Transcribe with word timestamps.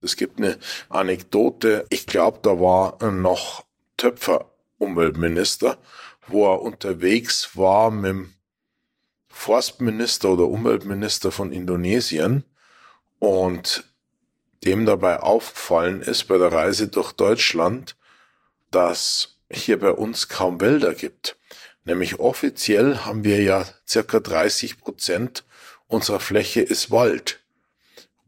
Es 0.00 0.16
gibt 0.16 0.38
eine 0.38 0.58
Anekdote, 0.88 1.86
ich 1.90 2.06
glaube, 2.06 2.38
da 2.42 2.60
war 2.60 3.10
noch 3.10 3.64
Töpfer 3.96 4.50
Umweltminister, 4.78 5.78
wo 6.28 6.52
er 6.52 6.62
unterwegs 6.62 7.56
war 7.56 7.90
mit 7.90 8.10
dem 8.10 8.34
Forstminister 9.28 10.30
oder 10.30 10.44
Umweltminister 10.44 11.32
von 11.32 11.52
Indonesien 11.52 12.44
und 13.18 13.84
dem 14.64 14.86
dabei 14.86 15.20
aufgefallen 15.20 16.02
ist 16.02 16.24
bei 16.24 16.38
der 16.38 16.52
Reise 16.52 16.88
durch 16.88 17.12
Deutschland, 17.12 17.96
dass 18.70 19.38
hier 19.50 19.78
bei 19.78 19.92
uns 19.92 20.28
kaum 20.28 20.60
Wälder 20.60 20.94
gibt. 20.94 21.36
Nämlich 21.84 22.18
offiziell 22.18 22.98
haben 22.98 23.24
wir 23.24 23.42
ja 23.42 23.64
circa 23.86 24.20
30 24.20 24.80
Prozent 24.80 25.44
unserer 25.86 26.20
Fläche 26.20 26.60
ist 26.60 26.90
Wald. 26.90 27.40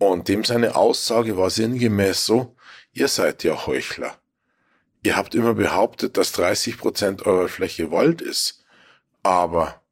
Und 0.01 0.29
dem 0.29 0.45
seine 0.45 0.77
Aussage 0.77 1.37
war 1.37 1.51
sinngemäß 1.51 2.25
so, 2.25 2.57
ihr 2.95 3.07
seid 3.07 3.45
ja 3.45 3.67
Heuchler. 3.67 4.17
Ihr 5.03 5.15
habt 5.15 5.35
immer 5.35 5.53
behauptet, 5.53 6.17
dass 6.17 6.33
30 6.33 6.79
Prozent 6.79 7.27
eurer 7.27 7.49
Fläche 7.49 7.91
Wald 7.91 8.23
ist. 8.23 8.65
Aber 9.23 9.83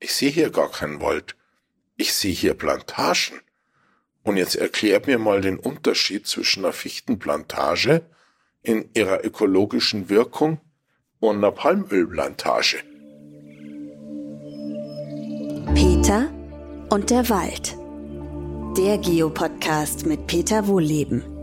ich 0.00 0.12
sehe 0.12 0.28
hier 0.28 0.50
gar 0.50 0.70
keinen 0.70 1.00
Wald. 1.00 1.34
Ich 1.96 2.12
sehe 2.12 2.34
hier 2.34 2.52
Plantagen. 2.52 3.40
Und 4.22 4.36
jetzt 4.36 4.54
erklärt 4.54 5.06
mir 5.06 5.18
mal 5.18 5.40
den 5.40 5.58
Unterschied 5.58 6.26
zwischen 6.26 6.66
einer 6.66 6.74
Fichtenplantage 6.74 8.02
in 8.62 8.90
ihrer 8.92 9.24
ökologischen 9.24 10.10
Wirkung 10.10 10.60
und 11.20 11.36
einer 11.36 11.52
Palmölplantage. 11.52 12.82
Peter 15.74 16.30
und 16.90 17.08
der 17.08 17.30
Wald. 17.30 17.77
Der 18.78 18.96
Geopodcast 18.96 20.06
mit 20.06 20.28
Peter 20.28 20.68
Wohlleben. 20.68 21.37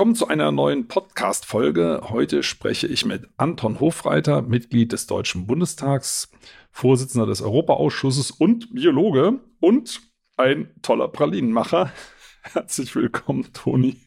Willkommen 0.00 0.14
zu 0.14 0.28
einer 0.28 0.50
neuen 0.50 0.88
Podcast-Folge. 0.88 2.00
Heute 2.08 2.42
spreche 2.42 2.86
ich 2.86 3.04
mit 3.04 3.28
Anton 3.36 3.80
Hofreiter, 3.80 4.40
Mitglied 4.40 4.92
des 4.92 5.06
Deutschen 5.06 5.46
Bundestags, 5.46 6.30
Vorsitzender 6.70 7.26
des 7.26 7.42
Europaausschusses 7.42 8.30
und 8.30 8.72
Biologe 8.72 9.40
und 9.60 10.00
ein 10.38 10.70
toller 10.80 11.08
Pralinenmacher. 11.08 11.92
Herzlich 12.42 12.96
willkommen, 12.96 13.52
Toni. 13.52 13.98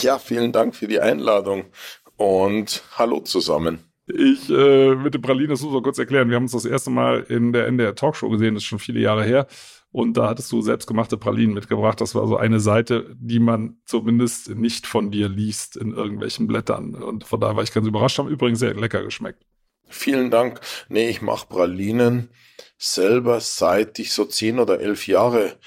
Ja, 0.00 0.20
vielen 0.20 0.52
Dank 0.52 0.76
für 0.76 0.86
die 0.86 1.00
Einladung 1.00 1.64
und 2.16 2.84
hallo 2.96 3.18
zusammen. 3.18 3.80
Ich 4.06 4.48
äh, 4.48 4.94
mit 4.94 5.14
dem 5.14 5.22
Pralinen, 5.22 5.50
das 5.50 5.62
muss 5.62 5.72
man 5.72 5.82
kurz 5.82 5.98
erklären. 5.98 6.28
Wir 6.28 6.36
haben 6.36 6.44
uns 6.44 6.52
das 6.52 6.66
erste 6.66 6.90
Mal 6.90 7.26
in 7.28 7.52
der 7.52 7.66
NDR 7.66 7.96
Talkshow 7.96 8.28
gesehen, 8.28 8.54
das 8.54 8.62
ist 8.62 8.68
schon 8.68 8.78
viele 8.78 9.00
Jahre 9.00 9.24
her. 9.24 9.48
Und 9.92 10.16
da 10.16 10.28
hattest 10.28 10.52
du 10.52 10.62
selbstgemachte 10.62 11.16
Pralinen 11.16 11.54
mitgebracht. 11.54 12.00
Das 12.00 12.14
war 12.14 12.26
so 12.28 12.36
eine 12.36 12.60
Seite, 12.60 13.16
die 13.18 13.40
man 13.40 13.78
zumindest 13.86 14.50
nicht 14.50 14.86
von 14.86 15.10
dir 15.10 15.28
liest 15.28 15.76
in 15.76 15.92
irgendwelchen 15.92 16.46
Blättern. 16.46 16.94
Und 16.94 17.24
von 17.24 17.40
daher 17.40 17.56
war 17.56 17.64
ich 17.64 17.72
ganz 17.72 17.88
überrascht. 17.88 18.18
Haben 18.18 18.28
übrigens 18.28 18.60
sehr 18.60 18.74
lecker 18.74 19.02
geschmeckt. 19.02 19.44
Vielen 19.88 20.30
Dank. 20.30 20.60
Nee, 20.88 21.08
ich 21.08 21.20
mache 21.20 21.48
Pralinen 21.48 22.30
selber 22.78 23.40
seit 23.40 23.98
ich 23.98 24.12
so 24.12 24.24
zehn 24.24 24.60
oder 24.60 24.80
elf 24.80 25.08
Jahre 25.08 25.58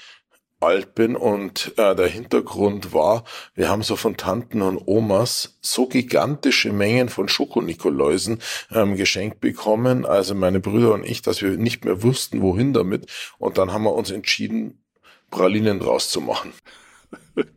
alt 0.64 0.94
bin 0.94 1.16
und 1.16 1.72
äh, 1.76 1.94
der 1.94 2.08
Hintergrund 2.08 2.92
war, 2.92 3.24
wir 3.54 3.68
haben 3.68 3.82
so 3.82 3.96
von 3.96 4.16
Tanten 4.16 4.62
und 4.62 4.80
Omas 4.86 5.58
so 5.60 5.86
gigantische 5.86 6.72
Mengen 6.72 7.08
von 7.08 7.28
Schokonikoläusen 7.28 8.40
ähm, 8.72 8.96
geschenkt 8.96 9.40
bekommen, 9.40 10.06
also 10.06 10.34
meine 10.34 10.60
Brüder 10.60 10.92
und 10.94 11.04
ich, 11.04 11.22
dass 11.22 11.42
wir 11.42 11.50
nicht 11.50 11.84
mehr 11.84 12.02
wussten, 12.02 12.42
wohin 12.42 12.72
damit 12.72 13.10
und 13.38 13.58
dann 13.58 13.72
haben 13.72 13.84
wir 13.84 13.94
uns 13.94 14.10
entschieden, 14.10 14.82
Pralinen 15.30 15.80
draus 15.80 16.10
zu 16.10 16.20
machen. 16.20 16.52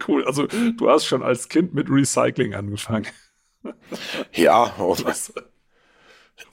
Cool, 0.08 0.26
also 0.26 0.48
du 0.48 0.90
hast 0.90 1.06
schon 1.06 1.22
als 1.24 1.50
Kind 1.50 1.74
mit 1.74 1.88
Recycling 1.90 2.56
angefangen. 2.56 3.08
Ja, 4.34 4.76
oder? 4.78 5.06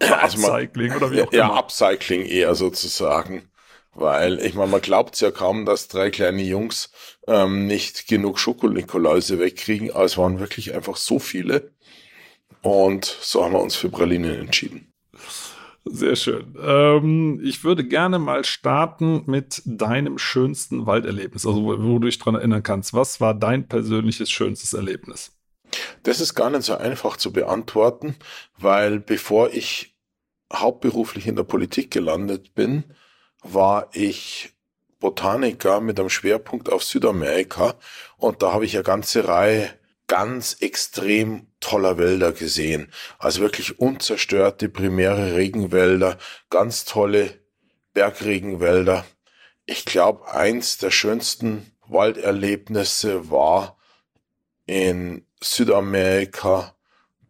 Also 0.01 0.49
Upcycling 0.49 0.95
oder 0.95 1.11
wie 1.11 1.23
auch 1.23 1.33
immer. 1.33 1.43
Ja, 1.43 1.55
Upcycling 1.55 2.23
eher 2.23 2.55
sozusagen. 2.55 3.51
Weil, 3.95 4.41
ich 4.41 4.55
meine, 4.55 4.71
man 4.71 4.81
glaubt 4.81 5.21
ja 5.21 5.31
kaum, 5.31 5.65
dass 5.65 5.89
drei 5.89 6.11
kleine 6.11 6.43
Jungs 6.43 6.91
ähm, 7.29 7.67
nicht 7.67 8.09
genug 8.09 8.39
Schokonikolause 8.39 9.39
wegkriegen, 9.39 9.93
aber 9.93 10.05
es 10.05 10.19
waren 10.19 10.41
wirklich 10.41 10.75
einfach 10.75 10.97
so 10.97 11.19
viele. 11.19 11.73
Und 12.63 13.05
so 13.05 13.45
haben 13.45 13.53
wir 13.53 13.61
uns 13.61 13.77
für 13.77 13.91
Pralinen 13.91 14.41
entschieden. 14.41 14.93
Sehr 15.85 16.17
schön. 16.17 16.57
Ähm, 16.61 17.41
ich 17.45 17.63
würde 17.63 17.85
gerne 17.85 18.19
mal 18.19 18.45
starten 18.45 19.25
mit 19.27 19.61
deinem 19.67 20.17
schönsten 20.17 20.87
Walderlebnis, 20.87 21.47
also 21.47 21.63
wo, 21.63 21.79
wo 21.79 21.99
du 21.99 22.07
dich 22.07 22.19
dran 22.19 22.35
erinnern 22.35 22.63
kannst. 22.63 22.95
Was 22.95 23.21
war 23.21 23.35
dein 23.35 23.69
persönliches 23.69 24.31
schönstes 24.31 24.73
Erlebnis? 24.73 25.33
Das 26.03 26.21
ist 26.21 26.35
gar 26.35 26.51
nicht 26.51 26.63
so 26.63 26.77
einfach 26.77 27.19
zu 27.19 27.33
beantworten, 27.33 28.17
weil 28.57 28.99
bevor 28.99 29.53
ich 29.53 29.95
hauptberuflich 30.53 31.27
in 31.27 31.37
der 31.37 31.43
Politik 31.43 31.91
gelandet 31.91 32.55
bin, 32.55 32.85
war 33.45 33.89
ich 33.93 34.53
Botaniker 34.99 35.81
mit 35.81 36.01
einem 36.01 36.11
Schwerpunkt 36.11 36.73
auf 36.73 36.83
Südamerika 36.83 37.75
und 38.17 38.43
da 38.43 38.53
habe 38.53 38.65
ich 38.65 38.75
eine 38.75 38.85
ganze 38.85 39.29
Reihe 39.29 39.71
ganz 40.07 40.57
extrem 40.61 41.47
toller 41.61 41.99
Wälder 41.99 42.33
gesehen. 42.33 42.93
Also 43.19 43.41
wirklich 43.41 43.79
unzerstörte 43.79 44.69
primäre 44.69 45.35
Regenwälder, 45.35 46.19
ganz 46.51 46.85
tolle 46.85 47.41
Bergregenwälder. 47.93 49.05
Ich 49.67 49.85
glaube, 49.85 50.31
eins 50.33 50.79
der 50.79 50.91
schönsten 50.91 51.71
Walderlebnisse 51.87 53.31
war 53.31 53.79
in 54.67 55.27
Südamerika 55.43 56.75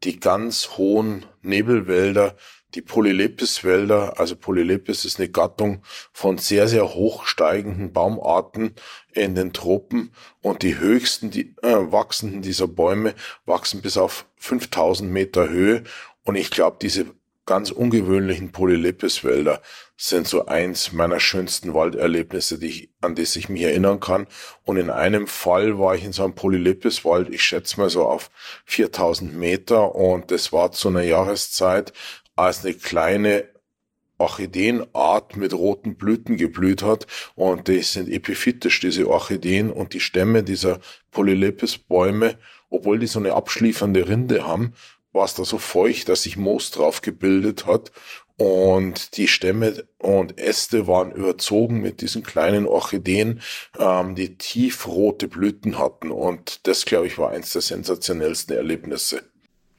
die 0.02 0.20
ganz 0.20 0.70
hohen 0.76 1.26
Nebelwälder, 1.42 2.36
die 2.74 2.82
Polylepis-Wälder, 2.82 4.18
also 4.18 4.34
Polylepis 4.36 5.04
ist 5.04 5.18
eine 5.18 5.28
Gattung 5.28 5.82
von 6.12 6.38
sehr, 6.38 6.66
sehr 6.68 6.94
hochsteigenden 6.94 7.92
Baumarten 7.92 8.74
in 9.12 9.34
den 9.34 9.52
Tropen. 9.52 10.12
Und 10.42 10.62
die 10.62 10.78
höchsten 10.78 11.30
die, 11.30 11.54
äh, 11.62 11.92
wachsenden 11.92 12.42
dieser 12.42 12.66
Bäume 12.66 13.14
wachsen 13.46 13.80
bis 13.80 13.96
auf 13.96 14.26
5000 14.36 15.10
Meter 15.10 15.48
Höhe. 15.48 15.84
Und 16.24 16.34
ich 16.34 16.50
glaube, 16.50 16.78
diese 16.80 17.06
ganz 17.46 17.70
ungewöhnlichen 17.70 18.52
Polylepis-Wälder 18.52 19.60
sind 19.96 20.26
so 20.26 20.46
eins 20.46 20.92
meiner 20.92 21.20
schönsten 21.20 21.74
Walderlebnisse, 21.74 22.58
die 22.58 22.66
ich, 22.66 22.90
an 23.00 23.14
das 23.14 23.36
ich 23.36 23.48
mich 23.48 23.62
erinnern 23.62 24.00
kann. 24.00 24.26
Und 24.64 24.76
in 24.76 24.90
einem 24.90 25.26
Fall 25.26 25.78
war 25.78 25.94
ich 25.94 26.04
in 26.04 26.12
so 26.12 26.24
einem 26.24 26.34
Polylepis-Wald, 26.34 27.28
ich 27.28 27.42
schätze 27.42 27.78
mal 27.78 27.90
so 27.90 28.06
auf 28.06 28.30
4000 28.64 29.34
Meter. 29.34 29.94
Und 29.94 30.30
das 30.30 30.52
war 30.52 30.72
zu 30.72 30.88
einer 30.88 31.02
Jahreszeit, 31.02 31.92
als 32.36 32.64
eine 32.64 32.74
kleine 32.74 33.48
Orchideenart 34.18 35.36
mit 35.36 35.52
roten 35.52 35.96
Blüten 35.96 36.36
geblüht 36.36 36.82
hat. 36.82 37.06
Und 37.34 37.68
die 37.68 37.82
sind 37.82 38.08
epiphytisch, 38.08 38.80
diese 38.80 39.08
Orchideen. 39.08 39.70
Und 39.70 39.94
die 39.94 40.00
Stämme 40.00 40.42
dieser 40.42 40.80
Polylepis-Bäume, 41.10 42.38
obwohl 42.70 42.98
die 42.98 43.06
so 43.06 43.18
eine 43.18 43.34
abschliefernde 43.34 44.08
Rinde 44.08 44.46
haben, 44.46 44.74
war 45.12 45.24
es 45.24 45.34
da 45.34 45.44
so 45.44 45.58
feucht, 45.58 46.08
dass 46.08 46.24
sich 46.24 46.36
Moos 46.36 46.70
drauf 46.70 47.00
gebildet 47.02 47.66
hat. 47.66 47.92
Und 48.36 49.16
die 49.16 49.28
Stämme 49.28 49.84
und 49.98 50.40
Äste 50.40 50.88
waren 50.88 51.12
überzogen 51.12 51.80
mit 51.80 52.00
diesen 52.00 52.24
kleinen 52.24 52.66
Orchideen, 52.66 53.40
ähm, 53.78 54.16
die 54.16 54.36
tiefrote 54.36 55.28
Blüten 55.28 55.78
hatten. 55.78 56.10
Und 56.10 56.66
das, 56.66 56.84
glaube 56.84 57.06
ich, 57.06 57.16
war 57.16 57.30
eins 57.30 57.52
der 57.52 57.62
sensationellsten 57.62 58.56
Erlebnisse. 58.56 59.22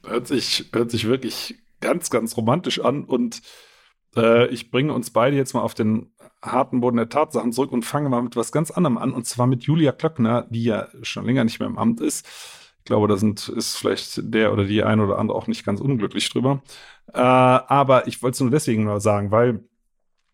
Hört 0.06 0.28
sich, 0.28 0.66
hört 0.72 0.90
sich 0.90 1.06
wirklich 1.06 1.56
ganz, 1.80 2.10
ganz 2.10 2.36
romantisch 2.36 2.80
an 2.80 3.04
und 3.04 3.42
äh, 4.16 4.46
ich 4.48 4.70
bringe 4.70 4.92
uns 4.92 5.10
beide 5.10 5.36
jetzt 5.36 5.54
mal 5.54 5.60
auf 5.60 5.74
den 5.74 6.12
harten 6.42 6.80
Boden 6.80 6.96
der 6.96 7.08
Tatsachen 7.08 7.52
zurück 7.52 7.72
und 7.72 7.84
fange 7.84 8.08
mal 8.08 8.22
mit 8.22 8.36
was 8.36 8.52
ganz 8.52 8.70
anderem 8.70 8.98
an 8.98 9.12
und 9.12 9.26
zwar 9.26 9.46
mit 9.46 9.64
Julia 9.64 9.92
Klöckner, 9.92 10.46
die 10.50 10.64
ja 10.64 10.88
schon 11.02 11.26
länger 11.26 11.44
nicht 11.44 11.60
mehr 11.60 11.68
im 11.68 11.78
Amt 11.78 12.00
ist. 12.00 12.26
Ich 12.78 12.84
glaube, 12.84 13.08
da 13.08 13.16
sind, 13.16 13.48
ist 13.48 13.76
vielleicht 13.76 14.20
der 14.32 14.52
oder 14.52 14.64
die 14.64 14.84
eine 14.84 15.04
oder 15.04 15.18
andere 15.18 15.36
auch 15.36 15.48
nicht 15.48 15.64
ganz 15.64 15.80
unglücklich 15.80 16.30
drüber. 16.30 16.62
Äh, 17.12 17.20
aber 17.20 18.06
ich 18.06 18.22
wollte 18.22 18.34
es 18.34 18.40
nur 18.40 18.50
deswegen 18.50 18.84
mal 18.84 19.00
sagen, 19.00 19.30
weil 19.32 19.64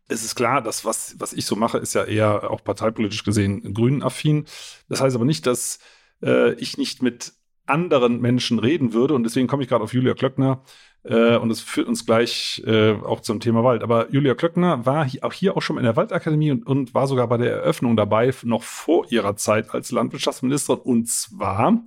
es 0.09 0.25
ist 0.25 0.35
klar, 0.35 0.61
dass 0.61 0.85
was, 0.85 1.17
was 1.19 1.33
ich 1.33 1.47
so 1.47 1.57
mache, 1.57 1.79
ist 1.79 1.95
ja 1.95 2.05
eher 2.05 2.51
auch 2.51 2.63
parteipolitisch 2.63 3.25
gesehen 3.25 3.73
grünen-affin. 3.73 4.45
Das 4.89 5.01
heißt 5.01 5.17
aber 5.17 5.25
nicht, 5.25 5.47
dass 5.47 5.79
äh, 6.23 6.53
ich 6.55 6.77
nicht 6.77 7.03
mit 7.03 7.33
anderen 7.67 8.21
Menschen 8.21 8.59
reden 8.59 8.93
würde. 8.93 9.15
Und 9.15 9.25
deswegen 9.25 9.49
komme 9.49 9.63
ich 9.63 9.69
gerade 9.69 9.85
auf 9.85 9.95
Julia 9.95 10.15
Klöckner, 10.15 10.63
Äh, 11.05 11.37
und 11.37 11.51
es 11.51 11.61
führt 11.61 11.89
uns 11.89 12.07
gleich 12.07 12.63
äh, 12.65 12.93
auch 12.93 13.21
zum 13.21 13.41
Thema 13.41 13.65
Wald. 13.65 13.83
Aber 13.83 14.11
Julia 14.11 14.35
Klöckner 14.35 14.87
war 14.87 15.05
hier, 15.05 15.25
auch 15.25 15.33
hier 15.33 15.57
auch 15.57 15.63
schon 15.63 15.79
in 15.79 15.85
der 15.85 15.97
Waldakademie 15.97 16.53
und, 16.53 16.67
und 16.67 16.95
war 16.95 17.07
sogar 17.07 17.27
bei 17.29 17.39
der 17.39 17.53
Eröffnung 17.53 17.97
dabei, 17.97 18.33
noch 18.45 18.63
vor 18.63 19.11
ihrer 19.11 19.37
Zeit 19.37 19.75
als 19.75 19.91
Landwirtschaftsministerin. 19.91 20.81
Und 20.81 21.09
zwar, 21.09 21.83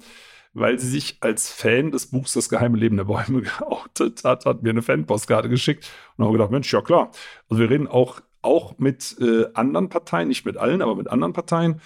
weil 0.54 0.80
sie 0.80 0.90
sich 0.90 1.18
als 1.22 1.50
Fan 1.50 1.92
des 1.92 2.08
Buchs 2.08 2.34
Das 2.34 2.50
geheime 2.50 2.78
Leben 2.78 2.98
der 2.98 3.06
Bäume 3.06 3.42
geoutet 3.60 4.24
hat, 4.26 4.46
hat 4.46 4.64
mir 4.64 4.72
eine 4.72 4.82
Fanpostkarte 4.82 5.48
geschickt 5.48 5.90
und 6.18 6.26
haben 6.26 6.34
gedacht, 6.34 6.52
Mensch, 6.52 6.72
ja 6.74 6.82
klar. 6.82 7.12
Also 7.50 7.62
wir 7.62 7.70
reden 7.70 7.88
auch, 7.88 8.20
auch 8.42 8.78
mit 8.78 9.16
äh, 9.22 9.46
anderen 9.54 9.88
Parteien, 9.88 10.28
nicht 10.28 10.46
mit 10.46 10.58
allen, 10.58 10.82
aber 10.82 10.96
mit 10.96 11.08
anderen 11.08 11.32
Parteien. 11.32 11.80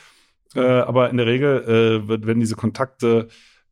Äh, 0.55 0.61
aber 0.61 1.11
in 1.11 1.17
der 1.17 1.27
Regel 1.27 1.63
äh, 2.03 2.07
wird, 2.07 2.25
werden 2.25 2.39
diese 2.39 2.55
Kontakte 2.55 3.27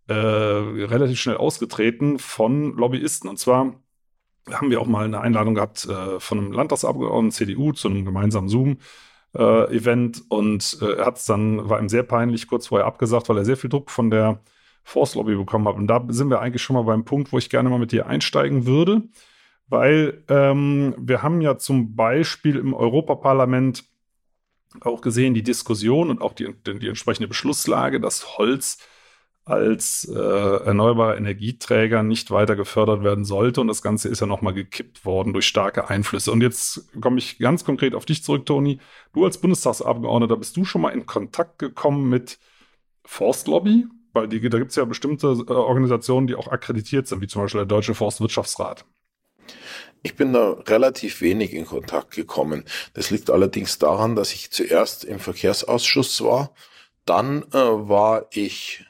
äh, 0.08 0.14
relativ 0.14 1.20
schnell 1.20 1.38
ausgetreten 1.38 2.20
von 2.20 2.76
Lobbyisten. 2.76 3.30
Und 3.30 3.38
zwar 3.38 3.74
haben 4.52 4.70
wir 4.70 4.82
auch 4.82 4.88
mal 4.88 5.06
eine 5.06 5.22
Einladung 5.22 5.56
gehabt 5.56 5.86
äh, 5.86 6.20
von 6.20 6.38
einem 6.38 6.52
Landtagsabgeordneten 6.52 7.32
CDU 7.32 7.74
zu 7.74 7.90
einem 7.90 8.06
gemeinsamen 8.06 8.50
Zoom. 8.50 8.78
Äh, 9.36 9.76
Event 9.76 10.24
und 10.30 10.78
er 10.82 11.06
hat 11.06 11.18
es 11.18 11.26
dann, 11.26 11.70
war 11.70 11.80
ihm 11.80 11.90
sehr 11.90 12.04
peinlich, 12.04 12.48
kurz 12.48 12.68
vorher 12.68 12.88
abgesagt, 12.88 13.28
weil 13.30 13.38
er 13.38 13.46
sehr 13.46 13.58
viel 13.58 13.70
Druck 13.70 13.92
von 13.92 14.10
der 14.10 14.40
Force-Lobby 14.84 15.36
bekommen 15.36 15.68
hat. 15.68 15.76
Und 15.76 15.88
da 15.88 16.04
sind 16.08 16.30
wir 16.30 16.40
eigentlich 16.40 16.62
schon 16.62 16.76
mal 16.76 16.84
beim 16.84 17.04
Punkt, 17.04 17.34
wo 17.34 17.38
ich 17.38 17.50
gerne 17.50 17.70
mal 17.70 17.78
mit 17.78 17.92
dir 17.92 18.08
einsteigen 18.08 18.66
würde, 18.66 19.04
weil 19.68 20.24
ähm, 20.30 20.96
wir 20.98 21.24
haben 21.24 21.42
ja 21.42 21.58
zum 21.58 21.96
Beispiel 21.96 22.56
im 22.56 22.74
Europaparlament 22.74 23.84
auch 24.80 25.02
gesehen, 25.02 25.34
die 25.34 25.44
Diskussion 25.44 26.10
und 26.10 26.22
auch 26.22 26.34
die, 26.34 26.54
die 26.66 26.88
entsprechende 26.88 27.28
Beschlusslage, 27.28 28.00
dass 28.00 28.38
Holz 28.38 28.78
als 29.48 30.04
äh, 30.14 30.18
erneuerbarer 30.18 31.18
Energieträger 31.18 32.04
nicht 32.04 32.32
weiter 32.32 32.56
gefördert 32.56 33.04
werden 33.04 33.24
sollte. 33.24 33.62
Und 33.62 33.68
das 33.68 33.82
Ganze 33.82 34.10
ist 34.10 34.20
ja 34.20 34.28
nochmal 34.28 34.54
gekippt 34.54 35.06
worden 35.06 35.34
durch 35.34 35.48
starke 35.48 35.90
Einflüsse. 35.90 36.32
Und 36.32 36.42
jetzt 36.42 36.90
komme 37.02 37.18
ich 37.18 37.40
ganz 37.40 37.64
konkret 37.64 37.96
auf 37.96 38.06
dich 38.06 38.24
zurück, 38.24 38.46
Toni. 38.46 38.80
Du 39.14 39.24
als 39.24 39.38
Bundestagsabgeordneter, 39.38 40.36
bist 40.36 40.58
du 40.58 40.66
schon 40.66 40.82
mal 40.82 40.90
in 40.90 41.06
Kontakt 41.06 41.60
gekommen 41.60 42.10
mit 42.10 42.40
Forstlobby? 43.06 43.86
Weil 44.12 44.28
die, 44.28 44.50
da 44.50 44.58
gibt 44.58 44.72
es 44.72 44.76
ja 44.76 44.86
bestimmte 44.86 45.28
äh, 45.28 45.52
Organisationen, 45.52 46.28
die 46.28 46.36
auch 46.36 46.48
akkreditiert 46.50 47.08
sind, 47.08 47.22
wie 47.22 47.28
zum 47.28 47.42
Beispiel 47.42 47.60
der 47.60 47.68
Deutsche 47.68 47.96
Forstwirtschaftsrat. 47.96 48.86
Ich 50.04 50.16
bin 50.16 50.34
da 50.34 50.52
relativ 50.68 51.22
wenig 51.22 51.54
in 51.54 51.66
Kontakt 51.66 52.12
gekommen. 52.12 52.66
Das 52.94 53.12
liegt 53.12 53.30
allerdings 53.30 53.80
daran, 53.80 54.16
dass 54.16 54.34
ich 54.34 54.52
zuerst 54.52 55.06
im 55.06 55.20
Verkehrsausschuss 55.20 56.22
war. 56.22 56.54
Dann 57.06 57.44
äh, 57.54 57.58
war 57.58 58.28
ich 58.32 58.87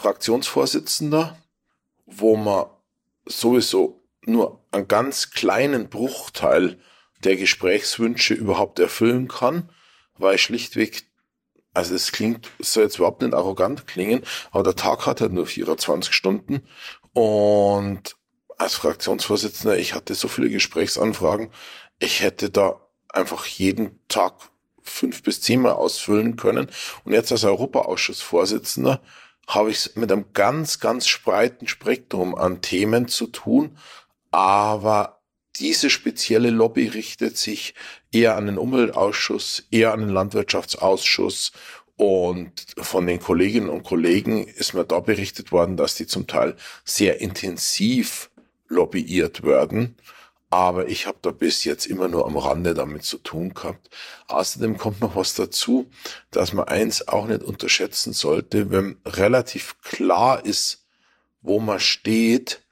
Fraktionsvorsitzender, 0.00 1.36
wo 2.06 2.34
man 2.34 2.66
sowieso 3.26 4.02
nur 4.24 4.64
einen 4.70 4.88
ganz 4.88 5.30
kleinen 5.30 5.90
Bruchteil 5.90 6.80
der 7.22 7.36
Gesprächswünsche 7.36 8.32
überhaupt 8.32 8.78
erfüllen 8.78 9.28
kann, 9.28 9.68
weil 10.16 10.38
schlichtweg, 10.38 11.04
also 11.74 11.94
es 11.94 12.12
klingt, 12.12 12.48
soll 12.58 12.84
jetzt 12.84 12.96
überhaupt 12.96 13.20
nicht 13.20 13.34
arrogant 13.34 13.86
klingen, 13.86 14.22
aber 14.52 14.62
der 14.62 14.74
Tag 14.74 15.04
hat 15.04 15.20
halt 15.20 15.32
nur 15.32 15.46
24 15.46 16.14
Stunden 16.14 16.62
und 17.12 18.16
als 18.56 18.76
Fraktionsvorsitzender, 18.76 19.76
ich 19.76 19.94
hatte 19.94 20.14
so 20.14 20.28
viele 20.28 20.48
Gesprächsanfragen, 20.48 21.50
ich 21.98 22.22
hätte 22.22 22.48
da 22.48 22.80
einfach 23.10 23.44
jeden 23.44 24.00
Tag 24.08 24.32
fünf 24.82 25.22
bis 25.22 25.42
zehnmal 25.42 25.72
ausfüllen 25.72 26.36
können 26.36 26.70
und 27.04 27.12
jetzt 27.12 27.32
als 27.32 27.44
Europaausschussvorsitzender 27.44 29.02
habe 29.54 29.70
ich 29.70 29.78
es 29.78 29.96
mit 29.96 30.10
einem 30.10 30.26
ganz, 30.32 30.80
ganz 30.80 31.08
breiten 31.18 31.66
Spektrum 31.66 32.34
an 32.34 32.62
Themen 32.62 33.08
zu 33.08 33.26
tun, 33.26 33.76
aber 34.30 35.20
diese 35.56 35.90
spezielle 35.90 36.50
Lobby 36.50 36.86
richtet 36.86 37.36
sich 37.36 37.74
eher 38.12 38.36
an 38.36 38.46
den 38.46 38.58
Umweltausschuss, 38.58 39.66
eher 39.70 39.92
an 39.92 40.00
den 40.00 40.08
Landwirtschaftsausschuss 40.10 41.52
und 41.96 42.52
von 42.78 43.06
den 43.06 43.20
Kolleginnen 43.20 43.68
und 43.68 43.82
Kollegen 43.82 44.46
ist 44.46 44.72
mir 44.72 44.84
da 44.84 45.00
berichtet 45.00 45.52
worden, 45.52 45.76
dass 45.76 45.96
die 45.96 46.06
zum 46.06 46.26
Teil 46.26 46.56
sehr 46.84 47.20
intensiv 47.20 48.30
lobbyiert 48.68 49.42
werden. 49.42 49.96
Aber 50.50 50.88
ich 50.88 51.06
habe 51.06 51.18
da 51.22 51.30
bis 51.30 51.62
jetzt 51.64 51.86
immer 51.86 52.08
nur 52.08 52.26
am 52.26 52.36
Rande 52.36 52.74
damit 52.74 53.04
zu 53.04 53.18
tun 53.18 53.54
gehabt. 53.54 53.88
Außerdem 54.26 54.78
kommt 54.78 55.00
noch 55.00 55.14
was 55.14 55.34
dazu, 55.34 55.88
dass 56.32 56.52
man 56.52 56.66
eins 56.66 57.06
auch 57.06 57.26
nicht 57.26 57.44
unterschätzen 57.44 58.12
sollte. 58.12 58.70
Wenn 58.70 58.98
relativ 59.06 59.80
klar 59.80 60.44
ist, 60.44 60.84
wo 61.40 61.60
man 61.60 61.78
steht, 61.78 62.62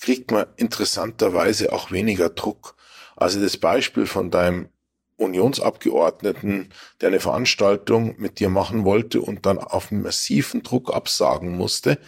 kriegt 0.00 0.32
man 0.32 0.46
interessanterweise 0.56 1.72
auch 1.72 1.92
weniger 1.92 2.28
Druck. 2.28 2.74
Also 3.16 3.40
das 3.40 3.56
Beispiel 3.56 4.06
von 4.06 4.30
deinem 4.30 4.68
Unionsabgeordneten, 5.16 6.72
der 7.00 7.08
eine 7.08 7.20
Veranstaltung 7.20 8.14
mit 8.18 8.40
dir 8.40 8.48
machen 8.48 8.84
wollte 8.84 9.20
und 9.20 9.46
dann 9.46 9.58
auf 9.58 9.90
massiven 9.90 10.62
Druck 10.62 10.94
absagen 10.94 11.56
musste, 11.56 11.98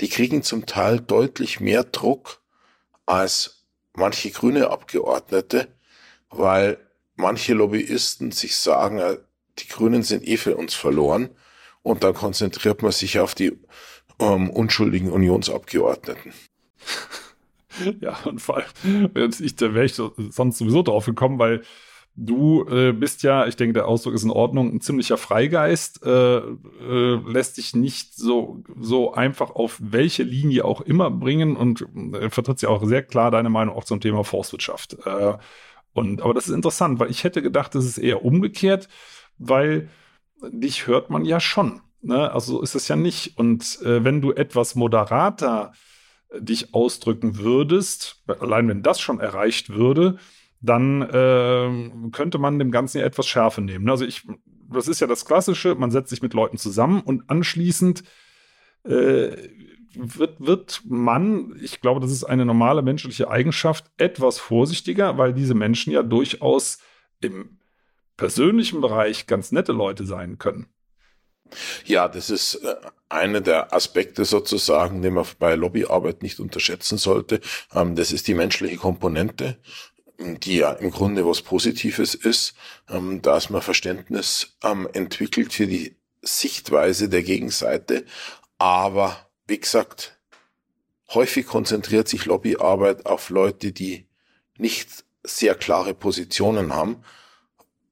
die 0.00 0.08
kriegen 0.08 0.42
zum 0.42 0.66
Teil 0.66 1.00
deutlich 1.00 1.60
mehr 1.60 1.84
Druck 1.84 2.40
als 3.06 3.63
manche 3.94 4.30
grüne 4.30 4.70
Abgeordnete, 4.70 5.68
weil 6.30 6.78
manche 7.16 7.54
Lobbyisten 7.54 8.32
sich 8.32 8.56
sagen, 8.56 8.98
äh, 8.98 9.18
die 9.58 9.68
Grünen 9.68 10.02
sind 10.02 10.26
eh 10.26 10.36
für 10.36 10.56
uns 10.56 10.74
verloren 10.74 11.30
und 11.82 12.02
dann 12.02 12.14
konzentriert 12.14 12.82
man 12.82 12.92
sich 12.92 13.20
auf 13.20 13.34
die 13.34 13.58
ähm, 14.18 14.50
unschuldigen 14.50 15.10
Unionsabgeordneten. 15.10 16.32
Ja, 18.00 18.16
und 18.24 18.38
vor 18.38 18.58
allem, 18.58 19.10
da 19.12 19.74
wäre 19.74 19.84
ich 19.84 19.94
sonst 19.94 20.58
sowieso 20.58 20.84
drauf 20.84 21.06
gekommen, 21.06 21.40
weil 21.40 21.64
Du 22.16 22.64
äh, 22.68 22.92
bist 22.92 23.24
ja, 23.24 23.46
ich 23.46 23.56
denke, 23.56 23.72
der 23.72 23.88
Ausdruck 23.88 24.14
ist 24.14 24.22
in 24.22 24.30
Ordnung, 24.30 24.72
ein 24.72 24.80
ziemlicher 24.80 25.16
Freigeist, 25.16 26.06
äh, 26.06 26.36
äh, 26.36 27.20
lässt 27.26 27.56
dich 27.56 27.74
nicht 27.74 28.14
so, 28.14 28.62
so 28.78 29.14
einfach 29.14 29.50
auf 29.50 29.78
welche 29.82 30.22
Linie 30.22 30.64
auch 30.64 30.80
immer 30.80 31.10
bringen 31.10 31.56
und 31.56 31.84
äh, 32.14 32.30
vertrittst 32.30 32.62
ja 32.62 32.68
auch 32.68 32.84
sehr 32.84 33.02
klar 33.02 33.32
deine 33.32 33.50
Meinung 33.50 33.74
auch 33.74 33.82
zum 33.82 34.00
Thema 34.00 34.22
Forstwirtschaft. 34.22 34.96
Äh, 35.04 35.34
und, 35.92 36.22
aber 36.22 36.34
das 36.34 36.46
ist 36.46 36.54
interessant, 36.54 37.00
weil 37.00 37.10
ich 37.10 37.24
hätte 37.24 37.42
gedacht, 37.42 37.74
das 37.74 37.84
ist 37.84 37.98
eher 37.98 38.24
umgekehrt, 38.24 38.88
weil 39.38 39.88
dich 40.52 40.86
hört 40.86 41.10
man 41.10 41.24
ja 41.24 41.40
schon. 41.40 41.80
Ne? 42.00 42.30
Also 42.30 42.52
so 42.52 42.62
ist 42.62 42.76
es 42.76 42.86
ja 42.86 42.94
nicht. 42.94 43.36
Und 43.38 43.80
äh, 43.82 44.04
wenn 44.04 44.20
du 44.20 44.32
etwas 44.32 44.76
moderater 44.76 45.72
dich 46.38 46.74
ausdrücken 46.74 47.38
würdest, 47.38 48.22
allein 48.40 48.68
wenn 48.68 48.82
das 48.82 49.00
schon 49.00 49.20
erreicht 49.20 49.70
würde, 49.70 50.18
dann 50.64 51.02
äh, 51.02 52.10
könnte 52.10 52.38
man 52.38 52.58
dem 52.58 52.70
Ganzen 52.70 52.98
ja 52.98 53.04
etwas 53.04 53.26
Schärfe 53.26 53.60
nehmen. 53.60 53.88
Also 53.90 54.04
ich, 54.06 54.26
das 54.72 54.88
ist 54.88 55.00
ja 55.00 55.06
das 55.06 55.26
Klassische, 55.26 55.74
man 55.74 55.90
setzt 55.90 56.10
sich 56.10 56.22
mit 56.22 56.32
Leuten 56.32 56.56
zusammen 56.56 57.02
und 57.02 57.28
anschließend 57.28 58.02
äh, 58.84 59.36
wird, 59.94 60.40
wird 60.40 60.82
man, 60.86 61.54
ich 61.60 61.80
glaube, 61.80 62.00
das 62.00 62.10
ist 62.10 62.24
eine 62.24 62.46
normale 62.46 62.82
menschliche 62.82 63.30
Eigenschaft, 63.30 63.90
etwas 63.98 64.38
vorsichtiger, 64.38 65.18
weil 65.18 65.34
diese 65.34 65.54
Menschen 65.54 65.92
ja 65.92 66.02
durchaus 66.02 66.78
im 67.20 67.58
persönlichen 68.16 68.80
Bereich 68.80 69.26
ganz 69.26 69.52
nette 69.52 69.72
Leute 69.72 70.06
sein 70.06 70.38
können. 70.38 70.66
Ja, 71.84 72.08
das 72.08 72.30
ist 72.30 72.54
äh, 72.54 72.74
einer 73.10 73.42
der 73.42 73.74
Aspekte 73.74 74.24
sozusagen, 74.24 75.02
den 75.02 75.14
man 75.14 75.26
bei 75.38 75.54
Lobbyarbeit 75.56 76.22
nicht 76.22 76.40
unterschätzen 76.40 76.96
sollte. 76.96 77.40
Ähm, 77.72 77.96
das 77.96 78.12
ist 78.12 78.26
die 78.28 78.34
menschliche 78.34 78.76
Komponente 78.76 79.58
die 80.18 80.58
ja 80.58 80.72
im 80.72 80.90
Grunde 80.90 81.26
was 81.26 81.42
Positives 81.42 82.14
ist, 82.14 82.54
ähm, 82.88 83.22
dass 83.22 83.50
man 83.50 83.62
Verständnis 83.62 84.56
ähm, 84.62 84.88
entwickelt 84.92 85.52
für 85.52 85.66
die 85.66 85.96
Sichtweise 86.22 87.08
der 87.08 87.22
Gegenseite. 87.22 88.04
Aber 88.58 89.28
wie 89.46 89.58
gesagt, 89.58 90.18
häufig 91.08 91.46
konzentriert 91.46 92.08
sich 92.08 92.24
Lobbyarbeit 92.24 93.06
auf 93.06 93.30
Leute, 93.30 93.72
die 93.72 94.06
nicht 94.56 95.04
sehr 95.22 95.54
klare 95.54 95.94
Positionen 95.94 96.74
haben. 96.74 97.02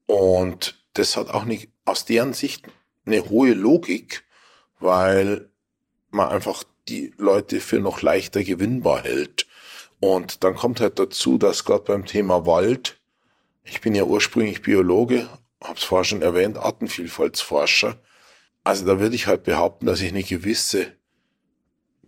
Und 0.05 0.83
das 0.93 1.17
hat 1.17 1.29
auch 1.29 1.45
nicht 1.45 1.69
aus 1.85 2.05
deren 2.05 2.33
Sicht 2.33 2.67
eine 3.05 3.29
hohe 3.29 3.53
Logik, 3.53 4.23
weil 4.79 5.49
man 6.09 6.29
einfach 6.29 6.63
die 6.87 7.13
Leute 7.17 7.59
für 7.59 7.79
noch 7.79 8.01
leichter 8.01 8.43
gewinnbar 8.43 9.03
hält. 9.03 9.47
Und 10.03 10.43
dann 10.43 10.55
kommt 10.55 10.81
halt 10.81 10.99
dazu, 10.99 11.37
dass 11.37 11.63
gerade 11.63 11.85
beim 11.85 12.05
Thema 12.05 12.45
Wald, 12.45 12.99
ich 13.63 13.79
bin 13.79 13.95
ja 13.95 14.03
ursprünglich 14.03 14.61
Biologe, 14.61 15.29
habe 15.63 15.77
es 15.77 15.85
vorher 15.85 16.03
schon 16.03 16.21
erwähnt, 16.21 16.57
Artenvielfaltsforscher. 16.57 18.01
Also 18.65 18.85
da 18.85 18.99
würde 18.99 19.15
ich 19.15 19.27
halt 19.27 19.45
behaupten, 19.45 19.85
dass 19.85 20.01
ich 20.01 20.09
eine 20.09 20.23
gewisse, 20.23 20.91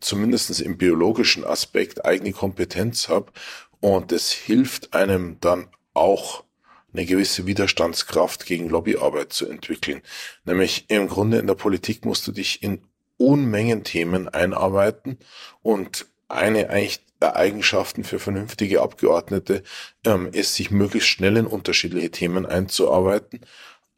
zumindestens 0.02 0.60
im 0.60 0.78
biologischen 0.78 1.46
Aspekt, 1.46 2.04
eigene 2.04 2.34
Kompetenz 2.34 3.08
habe. 3.08 3.32
Und 3.80 4.12
das 4.12 4.30
hilft 4.30 4.94
einem 4.94 5.40
dann 5.40 5.70
auch, 5.94 6.44
eine 6.92 7.06
gewisse 7.06 7.46
Widerstandskraft 7.46 8.46
gegen 8.46 8.68
Lobbyarbeit 8.68 9.32
zu 9.32 9.48
entwickeln. 9.48 10.02
Nämlich 10.44 10.90
im 10.90 11.08
Grunde 11.08 11.38
in 11.38 11.48
der 11.48 11.56
Politik 11.56 12.04
musst 12.04 12.28
du 12.28 12.34
dich 12.34 12.62
in 12.62 12.82
Unmengen 13.16 13.86
Themen 13.86 14.28
einarbeiten 14.28 15.18
und 15.62 16.08
eine 16.28 16.70
eigentlich 16.70 17.06
Eigenschaften 17.34 18.04
für 18.04 18.20
vernünftige 18.20 18.82
Abgeordnete 18.82 19.64
ähm, 20.06 20.30
ist, 20.32 20.56
sich 20.56 20.72
möglichst 20.72 21.10
schnell 21.10 21.38
in 21.38 21.48
unterschiedliche 21.48 22.12
Themen 22.12 22.46
einzuarbeiten. 22.46 23.42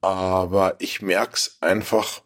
Aber 0.01 0.75
ich 0.79 1.01
merke 1.01 1.33
es 1.33 1.57
einfach, 1.61 2.21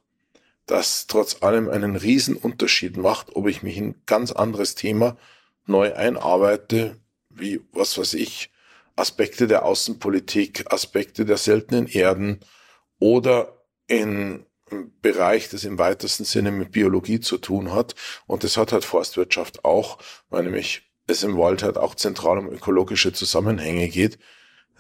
dass 0.66 1.08
trotz 1.08 1.42
allem 1.42 1.70
einen 1.70 1.96
riesen 1.96 2.36
Unterschied 2.36 2.98
macht, 2.98 3.36
ob 3.36 3.48
ich 3.48 3.64
mich 3.64 3.78
in 3.78 3.90
ein 3.90 4.02
ganz 4.06 4.32
anderes 4.32 4.76
Thema 4.76 5.18
neu 5.66 5.94
einarbeite, 5.94 6.98
wie, 7.30 7.62
was 7.72 7.98
weiß 7.98 8.14
ich, 8.16 8.52
Aspekte 8.96 9.48
der 9.48 9.66
Außenpolitik, 9.66 10.72
Aspekte 10.72 11.26
der 11.26 11.38
seltenen 11.38 11.88
Erden 11.88 12.40
oder 13.00 13.58
in 13.88 14.46
Bereich, 15.02 15.50
das 15.50 15.66
im 15.66 15.80
weitesten 15.80 16.24
Sinne 16.24 16.52
mit 16.52 16.72
Biologie 16.72 17.20
zu 17.20 17.38
tun 17.38 17.74
hat. 17.74 17.96
Und 18.26 18.44
das 18.44 18.56
hat 18.58 18.72
halt 18.72 18.86
Forstwirtschaft 18.86 19.66
auch, 19.66 19.98
weil 20.30 20.44
nämlich 20.44 20.91
es 21.12 21.24
im 21.24 21.38
Wald 21.38 21.64
halt 21.64 21.78
auch 21.78 21.96
zentral 21.96 22.38
um 22.38 22.50
ökologische 22.50 23.14
Zusammenhänge 23.14 23.88
geht, 23.90 24.18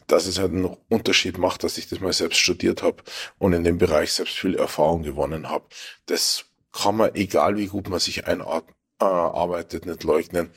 dass 0.08 0.26
es 0.26 0.40
halt 0.40 0.52
einen 0.52 0.76
Unterschied 0.90 1.38
macht, 1.38 1.64
dass 1.64 1.78
ich 1.78 1.88
das 1.88 2.00
mal 2.00 2.14
selbst 2.14 2.40
studiert 2.40 2.84
habe 2.84 3.04
und 3.38 3.54
in 3.54 3.64
dem 3.64 3.78
Bereich 3.78 4.14
selbst 4.14 4.38
viel 4.38 4.56
Erfahrung 4.56 5.04
gewonnen 5.04 5.50
habe. 5.50 5.66
Das 6.08 6.46
kann 6.72 6.98
man, 6.98 7.16
egal 7.16 7.58
wie 7.58 7.68
gut 7.68 7.90
man 7.90 8.00
sich 8.00 8.26
einarbeitet, 8.28 9.86
nicht 9.86 10.04
leugnen, 10.04 10.52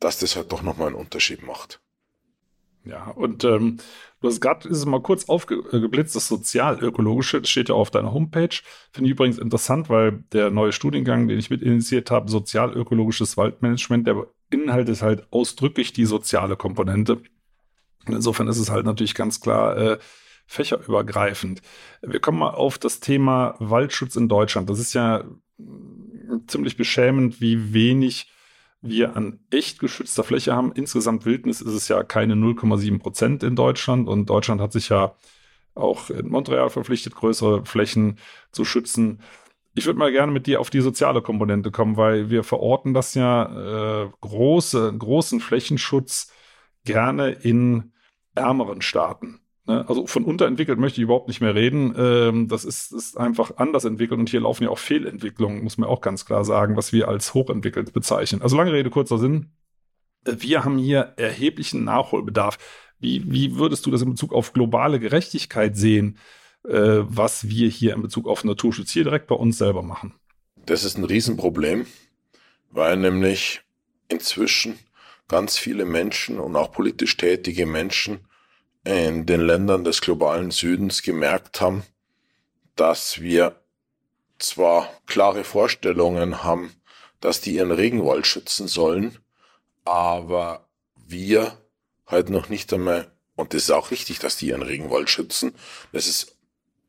dass 0.00 0.18
das 0.18 0.36
halt 0.36 0.52
doch 0.52 0.62
nochmal 0.62 0.88
einen 0.88 0.96
Unterschied 0.96 1.42
macht. 1.42 1.80
Ja, 2.84 3.10
und 3.12 3.44
ähm, 3.44 3.78
du 4.20 4.28
hast 4.28 4.40
gerade 4.42 4.68
mal 4.86 5.00
kurz 5.00 5.28
aufgeblitzt, 5.28 6.16
das 6.16 6.28
sozial-ökologische, 6.28 7.40
das 7.40 7.48
steht 7.48 7.70
ja 7.70 7.74
auf 7.74 7.90
deiner 7.90 8.12
Homepage. 8.12 8.54
Finde 8.92 9.08
ich 9.08 9.12
übrigens 9.12 9.38
interessant, 9.38 9.88
weil 9.88 10.22
der 10.32 10.50
neue 10.50 10.72
Studiengang, 10.72 11.26
den 11.28 11.38
ich 11.38 11.48
mit 11.48 11.62
initiiert 11.62 12.10
habe, 12.10 12.30
sozial-ökologisches 12.30 13.38
Waldmanagement, 13.38 14.06
der 14.06 14.26
beinhaltet 14.50 15.02
halt 15.02 15.26
ausdrücklich 15.32 15.92
die 15.92 16.04
soziale 16.04 16.56
Komponente. 16.56 17.22
Insofern 18.06 18.48
ist 18.48 18.58
es 18.58 18.70
halt 18.70 18.84
natürlich 18.84 19.14
ganz 19.14 19.40
klar 19.40 19.76
äh, 19.76 19.98
fächerübergreifend. 20.46 21.62
Wir 22.02 22.20
kommen 22.20 22.38
mal 22.38 22.50
auf 22.50 22.78
das 22.78 23.00
Thema 23.00 23.56
Waldschutz 23.58 24.16
in 24.16 24.28
Deutschland. 24.28 24.68
Das 24.68 24.78
ist 24.78 24.92
ja 24.92 25.24
ziemlich 26.46 26.76
beschämend, 26.76 27.40
wie 27.40 27.72
wenig 27.72 28.30
wir 28.82 29.16
an 29.16 29.40
echt 29.50 29.78
geschützter 29.78 30.24
Fläche 30.24 30.54
haben. 30.54 30.72
Insgesamt 30.72 31.24
Wildnis 31.24 31.62
ist 31.62 31.72
es 31.72 31.88
ja 31.88 32.02
keine 32.02 32.34
0,7 32.34 32.98
Prozent 32.98 33.42
in 33.42 33.56
Deutschland 33.56 34.08
und 34.08 34.28
Deutschland 34.28 34.60
hat 34.60 34.72
sich 34.72 34.90
ja 34.90 35.16
auch 35.74 36.10
in 36.10 36.28
Montreal 36.28 36.70
verpflichtet, 36.70 37.14
größere 37.14 37.64
Flächen 37.64 38.18
zu 38.52 38.64
schützen. 38.64 39.20
Ich 39.74 39.86
würde 39.86 39.98
mal 39.98 40.12
gerne 40.12 40.30
mit 40.30 40.46
dir 40.46 40.60
auf 40.60 40.70
die 40.70 40.80
soziale 40.80 41.20
Komponente 41.20 41.70
kommen, 41.72 41.96
weil 41.96 42.30
wir 42.30 42.44
verorten 42.44 42.94
das 42.94 43.14
ja 43.14 44.04
äh, 44.04 44.10
große, 44.20 44.94
großen 44.96 45.40
Flächenschutz 45.40 46.32
gerne 46.84 47.30
in 47.30 47.92
ärmeren 48.34 48.82
Staaten. 48.82 49.40
Ne? 49.66 49.84
Also 49.88 50.06
von 50.06 50.24
unterentwickelt 50.24 50.78
möchte 50.78 51.00
ich 51.00 51.04
überhaupt 51.04 51.26
nicht 51.26 51.40
mehr 51.40 51.54
reden. 51.54 51.94
Ähm, 51.96 52.48
das 52.48 52.64
ist, 52.64 52.92
ist 52.92 53.16
einfach 53.18 53.56
anders 53.56 53.84
entwickelt 53.84 54.20
und 54.20 54.28
hier 54.28 54.40
laufen 54.40 54.64
ja 54.64 54.70
auch 54.70 54.78
Fehlentwicklungen, 54.78 55.64
muss 55.64 55.78
man 55.78 55.88
auch 55.88 56.00
ganz 56.00 56.24
klar 56.24 56.44
sagen, 56.44 56.76
was 56.76 56.92
wir 56.92 57.08
als 57.08 57.34
hochentwickelt 57.34 57.92
bezeichnen. 57.92 58.42
Also 58.42 58.56
lange 58.56 58.72
Rede, 58.72 58.90
kurzer 58.90 59.18
Sinn. 59.18 59.50
Wir 60.24 60.64
haben 60.64 60.78
hier 60.78 61.14
erheblichen 61.16 61.84
Nachholbedarf. 61.84 62.58
Wie, 62.98 63.30
wie 63.30 63.56
würdest 63.56 63.84
du 63.84 63.90
das 63.90 64.02
in 64.02 64.10
Bezug 64.10 64.32
auf 64.32 64.52
globale 64.52 64.98
Gerechtigkeit 65.00 65.76
sehen, 65.76 66.18
äh, 66.64 67.00
was 67.02 67.48
wir 67.48 67.68
hier 67.68 67.94
in 67.94 68.02
Bezug 68.02 68.26
auf 68.26 68.44
Naturschutz 68.44 68.90
hier 68.90 69.04
direkt 69.04 69.26
bei 69.26 69.34
uns 69.34 69.58
selber 69.58 69.82
machen? 69.82 70.14
Das 70.66 70.84
ist 70.84 70.96
ein 70.96 71.04
Riesenproblem, 71.04 71.86
weil 72.70 72.96
nämlich 72.96 73.62
inzwischen 74.08 74.78
ganz 75.28 75.58
viele 75.58 75.84
Menschen 75.84 76.38
und 76.38 76.56
auch 76.56 76.72
politisch 76.72 77.16
tätige 77.16 77.66
Menschen 77.66 78.26
in 78.84 79.26
den 79.26 79.40
Ländern 79.40 79.84
des 79.84 80.00
globalen 80.00 80.50
Südens 80.50 81.02
gemerkt 81.02 81.60
haben, 81.60 81.84
dass 82.76 83.20
wir 83.20 83.60
zwar 84.38 84.88
klare 85.06 85.44
Vorstellungen 85.44 86.42
haben, 86.42 86.74
dass 87.20 87.40
die 87.40 87.54
ihren 87.54 87.70
Regenwald 87.70 88.26
schützen 88.26 88.68
sollen, 88.68 89.18
aber 89.84 90.68
wir 90.94 91.58
halt 92.06 92.28
noch 92.28 92.48
nicht 92.48 92.72
einmal, 92.72 93.10
und 93.36 93.54
das 93.54 93.64
ist 93.64 93.70
auch 93.70 93.90
richtig, 93.90 94.18
dass 94.18 94.36
die 94.36 94.48
ihren 94.48 94.62
Regenwald 94.62 95.08
schützen, 95.08 95.54
das 95.92 96.06
ist 96.06 96.33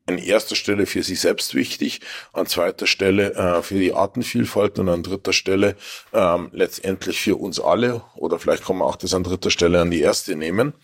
an 0.06 0.18
erster 0.18 0.54
Stelle 0.54 0.86
für 0.86 1.02
sich 1.02 1.20
selbst 1.20 1.54
wichtig, 1.54 2.00
an 2.32 2.46
zweiter 2.46 2.86
Stelle 2.86 3.34
äh, 3.34 3.62
für 3.62 3.78
die 3.78 3.92
Artenvielfalt 3.92 4.78
und 4.78 4.88
an 4.88 5.02
dritter 5.02 5.32
Stelle 5.32 5.76
ähm, 6.12 6.48
letztendlich 6.52 7.20
für 7.20 7.36
uns 7.36 7.60
alle, 7.60 8.02
oder 8.14 8.38
vielleicht 8.38 8.64
kann 8.64 8.78
man 8.78 8.88
auch 8.88 8.96
das 8.96 9.14
an 9.14 9.24
dritter 9.24 9.50
Stelle 9.50 9.80
an 9.80 9.90
die 9.90 10.00
erste 10.00 10.36
nehmen. 10.36 10.74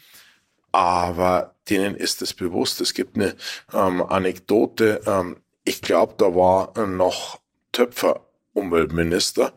Aber 0.73 1.55
denen 1.69 1.95
ist 1.95 2.23
es 2.23 2.35
bewusst. 2.35 2.81
Es 2.81 2.95
gibt 2.95 3.17
eine 3.17 3.37
ähm, 3.73 4.03
Anekdote, 4.03 5.01
ähm, 5.07 5.37
ich 5.65 5.81
glaube, 5.81 6.15
da 6.19 6.35
war 6.35 6.87
noch 6.87 7.39
Töpfer 7.71 8.27
Umweltminister, 8.53 9.53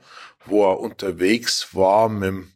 wo 0.46 0.72
er 0.72 0.80
unterwegs 0.80 1.70
war 1.74 2.10
mit 2.10 2.28
dem 2.28 2.52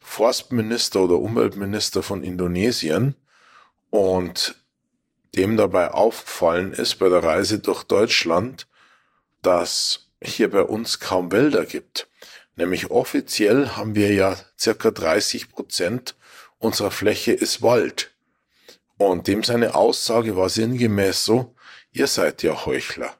Forstminister 0.00 1.02
oder 1.02 1.18
Umweltminister 1.18 2.02
von 2.02 2.22
Indonesien. 2.22 3.14
Und 3.90 4.56
dem 5.36 5.56
dabei 5.56 5.90
aufgefallen 5.90 6.72
ist 6.72 6.96
bei 6.96 7.08
der 7.08 7.22
Reise 7.22 7.58
durch 7.58 7.84
Deutschland, 7.84 8.66
dass 9.42 10.08
hier 10.22 10.50
bei 10.50 10.62
uns 10.62 11.00
kaum 11.00 11.30
Wälder 11.32 11.64
gibt. 11.64 12.08
Nämlich 12.56 12.90
offiziell 12.90 13.70
haben 13.70 13.94
wir 13.94 14.12
ja 14.12 14.36
circa 14.58 14.90
30 14.90 15.50
Prozent 15.50 16.16
unserer 16.58 16.90
Fläche 16.90 17.32
ist 17.32 17.62
Wald. 17.62 18.10
Und 18.96 19.28
dem 19.28 19.44
seine 19.44 19.76
Aussage 19.76 20.36
war 20.36 20.48
sinngemäß 20.48 21.24
so, 21.24 21.54
ihr 21.92 22.08
seid 22.08 22.42
ja 22.42 22.66
Heuchler. 22.66 23.14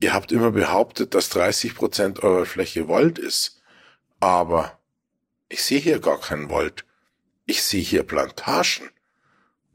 Ihr 0.00 0.14
habt 0.14 0.32
immer 0.32 0.50
behauptet, 0.50 1.14
dass 1.14 1.28
30 1.30 1.74
Prozent 1.74 2.22
eurer 2.22 2.46
Fläche 2.46 2.88
Wald 2.88 3.18
ist. 3.18 3.60
Aber 4.20 4.78
ich 5.48 5.62
sehe 5.62 5.80
hier 5.80 6.00
gar 6.00 6.20
keinen 6.20 6.50
Wald. 6.50 6.84
Ich 7.44 7.62
sehe 7.62 7.82
hier 7.82 8.02
Plantagen. 8.02 8.90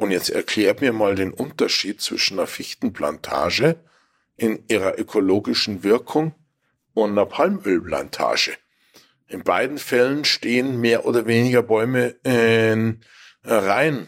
Und 0.02 0.10
jetzt 0.10 0.32
erklärt 0.32 0.82
mir 0.82 0.94
mal 0.94 1.14
den 1.14 1.32
Unterschied 1.32 2.02
zwischen 2.02 2.40
einer 2.40 2.48
Fichtenplantage 2.48 3.76
in 4.36 4.64
ihrer 4.68 4.98
ökologischen 4.98 5.84
Wirkung 5.84 6.34
und 6.96 7.12
einer 7.12 7.28
Palmölplantage. 7.28 8.58
In 9.28 9.44
beiden 9.44 9.78
Fällen 9.78 10.26
stehen 10.26 10.82
mehr 10.82 11.06
oder 11.06 11.28
weniger 11.28 11.62
Bäume 11.62 12.16
in 12.24 13.02
äh, 13.44 13.54
Reihen 13.54 14.08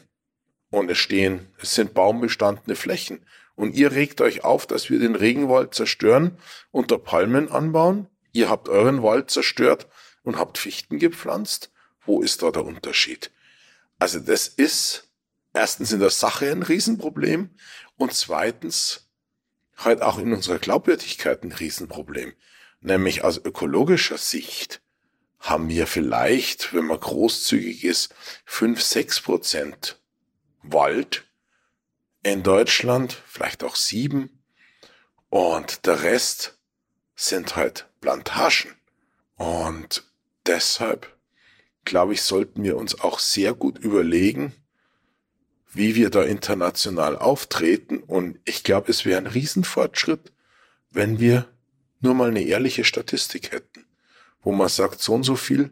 und 0.72 0.90
es 0.90 0.98
stehen, 0.98 1.54
es 1.60 1.76
sind 1.76 1.94
baumbestandene 1.94 2.76
Flächen. 2.76 3.24
Und 3.54 3.76
ihr 3.76 3.92
regt 3.92 4.20
euch 4.20 4.44
auf, 4.44 4.66
dass 4.66 4.90
wir 4.90 4.98
den 4.98 5.14
Regenwald 5.14 5.76
zerstören, 5.76 6.40
unter 6.72 6.98
Palmen 6.98 7.52
anbauen. 7.52 8.08
Ihr 8.32 8.50
habt 8.50 8.68
euren 8.68 9.04
Wald 9.04 9.30
zerstört 9.30 9.88
und 10.24 10.40
habt 10.40 10.58
Fichten 10.58 10.98
gepflanzt. 10.98 11.72
Wo 12.04 12.24
ist 12.24 12.42
da 12.42 12.50
der 12.50 12.66
Unterschied? 12.66 13.30
Also 14.00 14.20
das 14.20 14.48
ist 14.48 15.13
erstens 15.54 15.92
in 15.92 16.00
der 16.00 16.10
Sache 16.10 16.52
ein 16.52 16.64
Riesenproblem 16.64 17.52
und 17.98 18.14
zweitens 18.14 19.10
halt 19.78 20.02
auch 20.02 20.18
in 20.18 20.34
unserer 20.34 20.60
Glaubwürdigkeit 20.60 21.44
ein 21.44 21.52
Riesenproblem. 21.52 22.34
Nämlich 22.82 23.24
aus 23.24 23.38
ökologischer 23.38 24.18
Sicht 24.18 24.82
haben 25.40 25.70
wir 25.70 25.88
vielleicht, 25.88 26.74
wenn 26.74 26.86
man 26.86 27.00
großzügig 27.00 27.84
ist, 27.84 28.14
fünf 28.46 28.82
sechs 28.82 29.22
Prozent 29.22 30.00
Wald. 30.64 31.26
In 32.24 32.44
Deutschland 32.44 33.22
vielleicht 33.28 33.64
auch 33.64 33.76
sieben. 33.76 34.44
Und 35.30 35.86
der 35.86 36.04
Rest 36.04 36.58
sind 37.16 37.56
halt 37.56 37.90
Plantagen. 38.00 38.74
Und 39.36 40.06
deshalb, 40.46 41.18
glaube 41.84 42.14
ich, 42.14 42.22
sollten 42.22 42.64
wir 42.64 42.78
uns 42.78 43.02
auch 43.02 43.20
sehr 43.20 43.54
gut 43.54 43.78
überlegen, 43.78 44.54
wie 45.74 45.96
wir 45.96 46.10
da 46.10 46.24
international 46.24 47.18
auftreten. 47.18 48.00
Und 48.00 48.40
ich 48.46 48.64
glaube, 48.64 48.92
es 48.92 49.06
wäre 49.06 49.18
ein 49.18 49.28
Riesenfortschritt, 49.28 50.32
wenn 50.92 51.20
wir 51.20 51.48
nur 52.00 52.14
mal 52.14 52.30
eine 52.30 52.44
ehrliche 52.44 52.84
Statistik 52.84 53.52
hätten 53.52 53.84
wo 54.44 54.52
man 54.52 54.70
sagt, 54.70 55.02
so 55.02 55.14
und 55.14 55.24
so 55.24 55.36
viel 55.36 55.72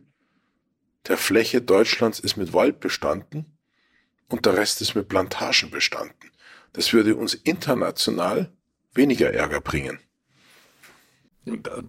der 1.07 1.17
Fläche 1.17 1.61
Deutschlands 1.61 2.19
ist 2.19 2.37
mit 2.37 2.53
Wald 2.53 2.79
bestanden 2.79 3.57
und 4.29 4.45
der 4.45 4.55
Rest 4.55 4.81
ist 4.81 4.95
mit 4.95 5.07
Plantagen 5.07 5.69
bestanden. 5.71 6.31
Das 6.73 6.93
würde 6.93 7.15
uns 7.15 7.33
international 7.33 8.53
weniger 8.93 9.33
Ärger 9.33 9.61
bringen. 9.61 9.99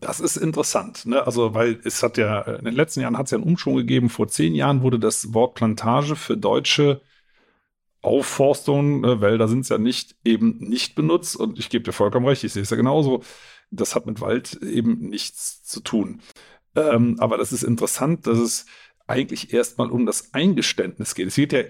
Das 0.01 0.19
ist 0.19 0.39
interessant, 0.39 1.05
ne? 1.05 1.27
Also, 1.27 1.53
weil 1.53 1.79
es 1.85 2.03
hat 2.03 2.17
ja, 2.17 2.41
in 2.41 2.65
den 2.65 2.75
letzten 2.75 3.01
Jahren 3.01 3.19
hat 3.19 3.27
es 3.27 3.33
ja 3.33 3.37
einen 3.37 3.47
Umschwung 3.47 3.77
gegeben. 3.77 4.09
Vor 4.09 4.29
zehn 4.29 4.55
Jahren 4.55 4.81
wurde 4.81 4.99
das 4.99 5.35
Wort 5.35 5.55
Plantage 5.57 6.17
für 6.17 6.39
deutsche 6.39 7.03
Aufforstung, 8.03 9.05
äh, 9.05 9.21
Wälder 9.21 9.49
sind 9.49 9.61
es 9.61 9.69
ja 9.69 9.79
nicht, 9.79 10.17
eben 10.25 10.59
nicht 10.59 10.95
benutzt. 10.95 11.37
Und 11.37 11.59
ich 11.59 11.71
gebe 11.71 11.85
dir 11.85 11.93
vollkommen 11.93 12.27
recht, 12.27 12.45
ich 12.45 12.53
sehe 12.53 12.63
es 12.63 12.71
ja 12.71 12.77
genauso. 12.77 13.23
Das 13.71 13.95
hat 13.95 14.07
mit 14.07 14.21
Wald 14.21 14.61
eben 14.63 15.09
nichts 15.09 15.63
zu 15.63 15.81
tun. 15.81 16.21
Ähm, 16.75 17.17
aber 17.21 17.39
das 17.39 17.53
ist 17.53 17.63
interessant, 17.63 18.27
dass 18.27 18.39
es 18.39 18.67
eigentlich 19.07 19.53
erstmal 19.53 19.91
um 19.91 20.05
das 20.05 20.35
Eingeständnis 20.35 21.15
geht. 21.15 21.29
Es 21.29 21.37
geht 21.37 21.53
ja 21.53 21.63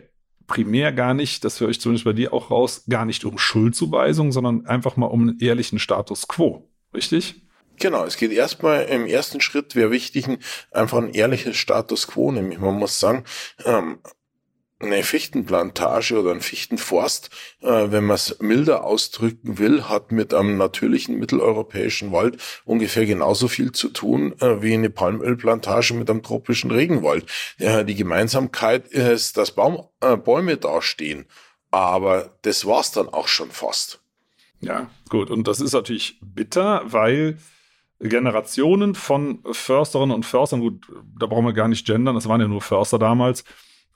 primär 0.46 0.92
gar 0.92 1.14
nicht, 1.14 1.44
das 1.44 1.60
höre 1.60 1.70
ich 1.70 1.80
zumindest 1.80 2.04
bei 2.04 2.12
dir 2.12 2.32
auch 2.32 2.50
raus, 2.50 2.84
gar 2.88 3.04
nicht 3.04 3.24
um 3.24 3.38
Schuldzuweisung, 3.38 4.32
sondern 4.32 4.66
einfach 4.66 4.96
mal 4.96 5.06
um 5.06 5.22
einen 5.22 5.38
ehrlichen 5.40 5.78
Status 5.78 6.28
quo. 6.28 6.68
Richtig? 6.94 7.46
Genau, 7.78 8.04
es 8.04 8.16
geht 8.16 8.32
erstmal 8.32 8.84
im 8.84 9.06
ersten 9.06 9.40
Schritt, 9.40 9.74
wäre 9.74 9.90
wichtig, 9.90 10.26
einfach 10.70 10.98
ein 10.98 11.14
ehrliches 11.14 11.56
Status 11.56 12.06
quo, 12.06 12.30
nämlich 12.30 12.58
man 12.58 12.78
muss 12.78 13.00
sagen, 13.00 13.24
ähm, 13.64 13.98
eine 14.82 15.02
Fichtenplantage 15.02 16.18
oder 16.18 16.32
ein 16.32 16.40
Fichtenforst, 16.40 17.30
äh, 17.60 17.90
wenn 17.90 18.04
man 18.04 18.16
es 18.16 18.38
milder 18.40 18.84
ausdrücken 18.84 19.58
will, 19.58 19.88
hat 19.88 20.12
mit 20.12 20.34
einem 20.34 20.56
natürlichen 20.56 21.18
mitteleuropäischen 21.18 22.12
Wald 22.12 22.38
ungefähr 22.64 23.06
genauso 23.06 23.48
viel 23.48 23.72
zu 23.72 23.88
tun 23.88 24.34
äh, 24.40 24.62
wie 24.62 24.74
eine 24.74 24.90
Palmölplantage 24.90 25.94
mit 25.94 26.10
einem 26.10 26.22
tropischen 26.22 26.70
Regenwald. 26.70 27.26
Ja, 27.58 27.82
die 27.82 27.94
Gemeinsamkeit 27.94 28.88
ist, 28.88 29.36
dass 29.36 29.52
Baum, 29.52 29.86
äh, 30.00 30.16
Bäume 30.16 30.56
dastehen, 30.56 31.26
aber 31.70 32.36
das 32.42 32.66
war's 32.66 32.92
dann 32.92 33.08
auch 33.08 33.28
schon 33.28 33.50
fast. 33.50 34.00
Ja, 34.60 34.90
gut. 35.08 35.30
Und 35.30 35.48
das 35.48 35.60
ist 35.60 35.72
natürlich 35.72 36.18
bitter, 36.20 36.82
weil 36.84 37.38
Generationen 38.02 38.94
von 38.94 39.40
Försterinnen 39.50 40.14
und 40.14 40.26
Förstern, 40.26 40.60
gut, 40.60 40.86
da 41.18 41.26
brauchen 41.26 41.46
wir 41.46 41.52
gar 41.52 41.68
nicht 41.68 41.86
gendern, 41.86 42.14
das 42.14 42.28
waren 42.28 42.40
ja 42.40 42.48
nur 42.48 42.60
Förster 42.60 42.98
damals, 42.98 43.44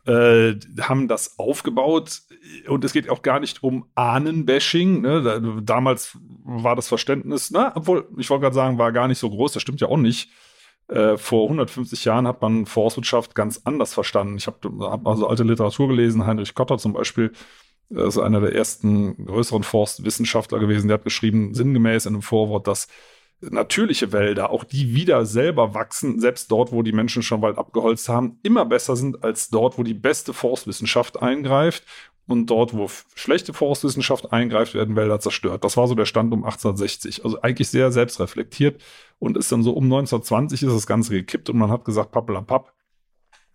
äh, 0.06 0.54
haben 0.80 1.08
das 1.08 1.38
aufgebaut. 1.38 2.22
Und 2.68 2.84
es 2.84 2.92
geht 2.92 3.10
auch 3.10 3.22
gar 3.22 3.40
nicht 3.40 3.62
um 3.62 3.86
Ahnenbashing. 3.94 5.00
Ne? 5.00 5.60
Damals 5.62 6.16
war 6.44 6.76
das 6.76 6.88
Verständnis, 6.88 7.50
na, 7.50 7.72
obwohl, 7.74 8.08
ich 8.16 8.30
wollte 8.30 8.42
gerade 8.42 8.54
sagen, 8.54 8.78
war 8.78 8.92
gar 8.92 9.08
nicht 9.08 9.18
so 9.18 9.28
groß, 9.28 9.52
das 9.52 9.62
stimmt 9.62 9.80
ja 9.80 9.88
auch 9.88 9.96
nicht. 9.96 10.30
Äh, 10.88 11.16
vor 11.16 11.44
150 11.44 12.04
Jahren 12.04 12.28
hat 12.28 12.40
man 12.40 12.66
Forstwirtschaft 12.66 13.34
ganz 13.34 13.62
anders 13.64 13.92
verstanden. 13.92 14.36
Ich 14.36 14.46
habe 14.46 14.70
hab 14.80 15.06
also 15.06 15.26
alte 15.26 15.42
Literatur 15.42 15.88
gelesen, 15.88 16.26
Heinrich 16.26 16.54
Kotter 16.54 16.78
zum 16.78 16.92
Beispiel, 16.92 17.32
ist 17.88 18.18
einer 18.18 18.40
der 18.40 18.54
ersten 18.54 19.26
größeren 19.26 19.64
Forstwissenschaftler 19.64 20.60
gewesen, 20.60 20.88
der 20.88 20.98
hat 20.98 21.04
geschrieben, 21.04 21.54
sinngemäß 21.54 22.06
in 22.06 22.14
einem 22.14 22.22
Vorwort, 22.22 22.68
dass 22.68 22.88
natürliche 23.40 24.12
Wälder, 24.12 24.50
auch 24.50 24.64
die 24.64 24.94
wieder 24.94 25.26
selber 25.26 25.74
wachsen, 25.74 26.20
selbst 26.20 26.50
dort, 26.50 26.72
wo 26.72 26.82
die 26.82 26.92
Menschen 26.92 27.22
schon 27.22 27.42
Wald 27.42 27.58
abgeholzt 27.58 28.08
haben, 28.08 28.38
immer 28.42 28.64
besser 28.64 28.96
sind 28.96 29.22
als 29.22 29.50
dort, 29.50 29.78
wo 29.78 29.82
die 29.82 29.94
beste 29.94 30.32
Forstwissenschaft 30.32 31.22
eingreift. 31.22 31.84
Und 32.28 32.46
dort, 32.46 32.74
wo 32.74 32.90
schlechte 33.14 33.52
Forstwissenschaft 33.52 34.32
eingreift, 34.32 34.74
werden 34.74 34.96
Wälder 34.96 35.20
zerstört. 35.20 35.62
Das 35.62 35.76
war 35.76 35.86
so 35.86 35.94
der 35.94 36.06
Stand 36.06 36.32
um 36.32 36.42
1860. 36.44 37.24
Also 37.24 37.40
eigentlich 37.40 37.68
sehr 37.68 37.92
selbstreflektiert. 37.92 38.82
Und 39.20 39.36
ist 39.36 39.52
dann 39.52 39.62
so 39.62 39.70
um 39.72 39.84
1920 39.84 40.64
ist 40.64 40.72
das 40.72 40.88
Ganze 40.88 41.12
gekippt 41.12 41.48
und 41.50 41.56
man 41.56 41.70
hat 41.70 41.84
gesagt, 41.84 42.10
pappelapapp, 42.10 42.72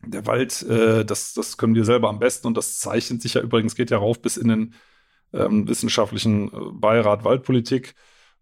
der 0.05 0.25
Wald, 0.25 0.63
äh, 0.63 1.03
das, 1.03 1.33
das 1.33 1.57
können 1.57 1.75
wir 1.75 1.83
selber 1.83 2.07
am 2.07 2.19
besten. 2.19 2.47
Und 2.47 2.55
das 2.55 2.79
zeichnet 2.79 3.21
sich 3.21 3.33
ja 3.33 3.41
übrigens, 3.41 3.75
geht 3.75 3.91
ja 3.91 3.97
rauf 3.97 4.21
bis 4.21 4.37
in 4.37 4.47
den 4.47 4.73
ähm, 5.33 5.67
wissenschaftlichen 5.67 6.47
äh, 6.47 6.71
Beirat 6.71 7.25
Waldpolitik 7.25 7.93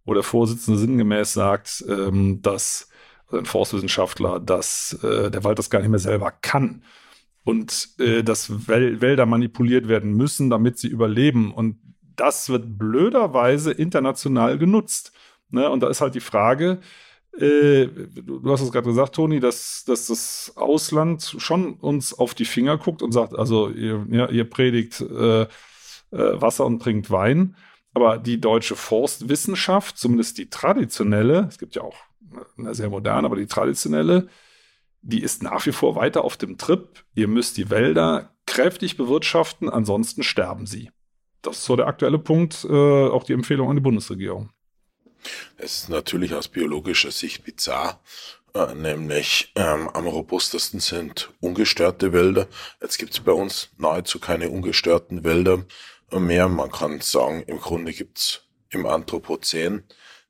wo 0.09 0.13
der 0.15 0.23
Vorsitzende 0.23 0.79
sinngemäß 0.79 1.33
sagt, 1.33 1.85
ähm, 1.87 2.41
dass 2.41 2.89
also 3.27 3.37
ein 3.37 3.45
Forstwissenschaftler, 3.45 4.39
dass 4.39 4.97
äh, 5.03 5.29
der 5.29 5.43
Wald 5.43 5.59
das 5.59 5.69
gar 5.69 5.79
nicht 5.81 5.89
mehr 5.89 5.99
selber 5.99 6.31
kann 6.31 6.81
und 7.43 7.89
äh, 7.99 8.23
dass 8.23 8.67
Wäl 8.67 9.01
Wälder 9.01 9.27
manipuliert 9.27 9.87
werden 9.87 10.13
müssen, 10.13 10.49
damit 10.49 10.79
sie 10.79 10.87
überleben. 10.87 11.53
Und 11.53 11.77
das 12.15 12.49
wird 12.49 12.79
blöderweise 12.79 13.71
international 13.71 14.57
genutzt. 14.57 15.11
Ne? 15.51 15.69
Und 15.69 15.81
da 15.81 15.89
ist 15.89 16.01
halt 16.01 16.15
die 16.15 16.21
Frage, 16.21 16.79
äh, 17.37 17.85
du 17.85 18.51
hast 18.51 18.61
es 18.61 18.71
gerade 18.71 18.87
gesagt, 18.87 19.13
Toni, 19.13 19.39
dass, 19.39 19.83
dass 19.85 20.07
das 20.07 20.53
Ausland 20.55 21.35
schon 21.37 21.73
uns 21.73 22.17
auf 22.17 22.33
die 22.33 22.45
Finger 22.45 22.79
guckt 22.79 23.03
und 23.03 23.11
sagt, 23.11 23.37
also 23.37 23.69
ihr, 23.69 24.07
ja, 24.09 24.27
ihr 24.27 24.49
predigt 24.49 25.01
äh, 25.01 25.43
äh 25.43 25.47
Wasser 26.11 26.65
und 26.65 26.81
trinkt 26.81 27.11
Wein. 27.11 27.55
Aber 27.93 28.17
die 28.17 28.39
deutsche 28.39 28.75
Forstwissenschaft, 28.75 29.97
zumindest 29.97 30.37
die 30.37 30.49
traditionelle, 30.49 31.47
es 31.49 31.57
gibt 31.57 31.75
ja 31.75 31.81
auch 31.81 31.97
eine 32.57 32.75
sehr 32.75 32.89
moderne, 32.89 33.25
aber 33.25 33.35
die 33.35 33.47
traditionelle, 33.47 34.27
die 35.01 35.21
ist 35.21 35.43
nach 35.43 35.65
wie 35.65 35.71
vor 35.71 35.95
weiter 35.95 36.23
auf 36.23 36.37
dem 36.37 36.57
Trip. 36.57 37.03
Ihr 37.15 37.27
müsst 37.27 37.57
die 37.57 37.69
Wälder 37.69 38.35
kräftig 38.45 38.97
bewirtschaften, 38.97 39.69
ansonsten 39.69 40.23
sterben 40.23 40.65
sie. 40.65 40.91
Das 41.41 41.57
ist 41.57 41.65
so 41.65 41.75
der 41.75 41.87
aktuelle 41.87 42.19
Punkt, 42.19 42.65
äh, 42.69 43.07
auch 43.07 43.23
die 43.23 43.33
Empfehlung 43.33 43.69
an 43.69 43.75
die 43.75 43.81
Bundesregierung. 43.81 44.49
Es 45.57 45.83
ist 45.83 45.89
natürlich 45.89 46.33
aus 46.33 46.47
biologischer 46.47 47.11
Sicht 47.11 47.43
bizarr, 47.43 48.01
äh, 48.53 48.73
nämlich 48.75 49.51
ähm, 49.55 49.89
am 49.89 50.07
robustesten 50.07 50.79
sind 50.79 51.31
ungestörte 51.39 52.13
Wälder. 52.13 52.47
Jetzt 52.81 52.97
gibt 52.97 53.13
es 53.13 53.19
bei 53.19 53.31
uns 53.31 53.69
nahezu 53.77 54.19
keine 54.19 54.49
ungestörten 54.49 55.23
Wälder 55.23 55.65
mehr. 56.17 56.47
Man 56.47 56.71
kann 56.71 57.01
sagen, 57.01 57.43
im 57.43 57.59
Grunde 57.59 57.93
gibt's 57.93 58.41
im 58.69 58.85
Anthropozän 58.85 59.83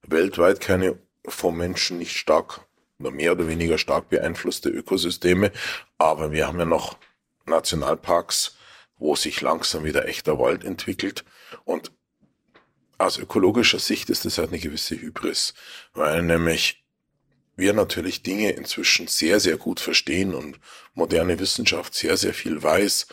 weltweit 0.07 0.59
keine 0.59 0.97
vom 1.25 1.57
Menschen 1.57 1.99
nicht 1.99 2.17
stark 2.17 2.61
oder 2.99 3.11
mehr 3.11 3.33
oder 3.33 3.47
weniger 3.47 3.77
stark 3.77 4.09
beeinflusste 4.09 4.69
Ökosysteme. 4.69 5.51
Aber 5.97 6.31
wir 6.31 6.47
haben 6.47 6.59
ja 6.59 6.65
noch 6.65 6.97
Nationalparks, 7.45 8.57
wo 8.97 9.15
sich 9.15 9.41
langsam 9.41 9.83
wieder 9.83 10.07
echter 10.07 10.39
Wald 10.39 10.63
entwickelt. 10.63 11.23
Und 11.63 11.91
aus 12.97 13.17
ökologischer 13.17 13.79
Sicht 13.79 14.09
ist 14.09 14.25
das 14.25 14.37
halt 14.37 14.49
eine 14.49 14.59
gewisse 14.59 14.99
Hybris, 14.99 15.53
weil 15.93 16.21
nämlich 16.21 16.83
wir 17.55 17.73
natürlich 17.73 18.23
Dinge 18.23 18.51
inzwischen 18.51 19.07
sehr, 19.07 19.39
sehr 19.39 19.57
gut 19.57 19.79
verstehen 19.79 20.33
und 20.33 20.59
moderne 20.93 21.39
Wissenschaft 21.39 21.93
sehr, 21.93 22.17
sehr 22.17 22.33
viel 22.33 22.61
weiß, 22.63 23.07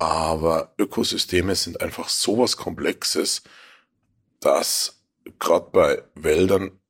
aber 0.00 0.74
Ökosysteme 0.78 1.54
sind 1.54 1.82
einfach 1.82 2.08
sowas 2.08 2.56
Komplexes, 2.56 3.42
dass 4.40 5.02
gerade 5.38 5.70
bei 5.70 6.02
Wäldern 6.14 6.80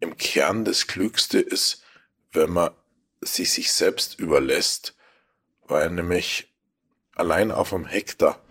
im 0.00 0.16
Kern 0.16 0.64
das 0.64 0.86
Klügste 0.86 1.38
ist, 1.38 1.82
wenn 2.32 2.50
man 2.50 2.70
sie 3.20 3.44
sich 3.44 3.72
selbst 3.72 4.18
überlässt, 4.18 4.96
weil 5.66 5.90
nämlich 5.90 6.54
allein 7.14 7.52
auf 7.52 7.74
einem 7.74 7.84
Hektar, 7.84 8.42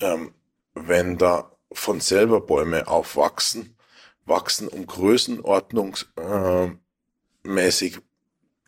ähm, 0.00 0.34
wenn 0.74 1.16
da 1.16 1.50
von 1.72 2.00
selber 2.00 2.42
Bäume 2.42 2.86
aufwachsen, 2.86 3.78
wachsen 4.26 4.68
um 4.68 4.86
Größenordnung 4.86 5.96
äh, 6.16 6.68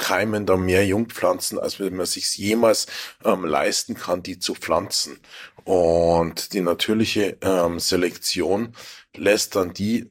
keimen 0.00 0.46
da 0.46 0.56
mehr 0.56 0.84
Jungpflanzen, 0.84 1.58
als 1.58 1.78
wenn 1.78 1.94
man 1.94 2.06
sich 2.06 2.36
jemals 2.36 2.86
ähm, 3.24 3.44
leisten 3.44 3.94
kann, 3.94 4.24
die 4.24 4.40
zu 4.40 4.54
pflanzen. 4.54 5.20
Und 5.64 6.54
die 6.54 6.62
natürliche 6.62 7.36
ähm, 7.42 7.78
Selektion 7.78 8.74
lässt 9.14 9.54
dann 9.54 9.74
die 9.74 10.10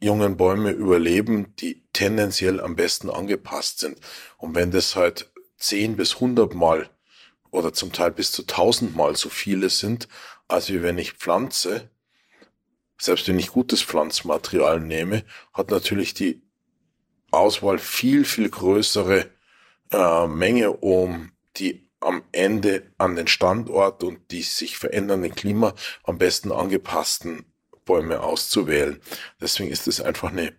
jungen 0.00 0.36
Bäume 0.36 0.70
überleben, 0.70 1.54
die 1.56 1.82
tendenziell 1.92 2.60
am 2.60 2.76
besten 2.76 3.10
angepasst 3.10 3.80
sind. 3.80 3.98
Und 4.38 4.54
wenn 4.54 4.70
das 4.70 4.94
halt 4.94 5.30
zehn 5.58 5.96
bis 5.96 6.20
hundert 6.20 6.54
Mal 6.54 6.88
oder 7.50 7.72
zum 7.72 7.92
Teil 7.92 8.12
bis 8.12 8.30
zu 8.30 8.44
tausend 8.44 8.94
Mal 8.94 9.16
so 9.16 9.28
viele 9.28 9.68
sind, 9.68 10.08
als 10.46 10.70
wie 10.70 10.82
wenn 10.82 10.96
ich 10.96 11.14
pflanze, 11.14 11.90
selbst 13.00 13.26
wenn 13.26 13.38
ich 13.38 13.48
gutes 13.48 13.82
Pflanzmaterial 13.82 14.80
nehme, 14.80 15.24
hat 15.52 15.70
natürlich 15.70 16.14
die 16.14 16.40
Auswahl 17.30 17.78
viel, 17.78 18.24
viel 18.24 18.48
größere 18.48 19.30
äh, 19.90 20.26
Menge, 20.26 20.72
um 20.72 21.32
die 21.56 21.88
am 22.00 22.22
Ende 22.32 22.92
an 22.98 23.16
den 23.16 23.26
Standort 23.26 24.04
und 24.04 24.30
die 24.30 24.42
sich 24.42 24.78
verändernden 24.78 25.34
Klima 25.34 25.74
am 26.04 26.18
besten 26.18 26.52
angepassten 26.52 27.44
Bäume 27.84 28.20
auszuwählen. 28.20 29.00
Deswegen 29.40 29.70
ist 29.70 29.88
es 29.88 30.00
einfach 30.00 30.30
eine 30.30 30.52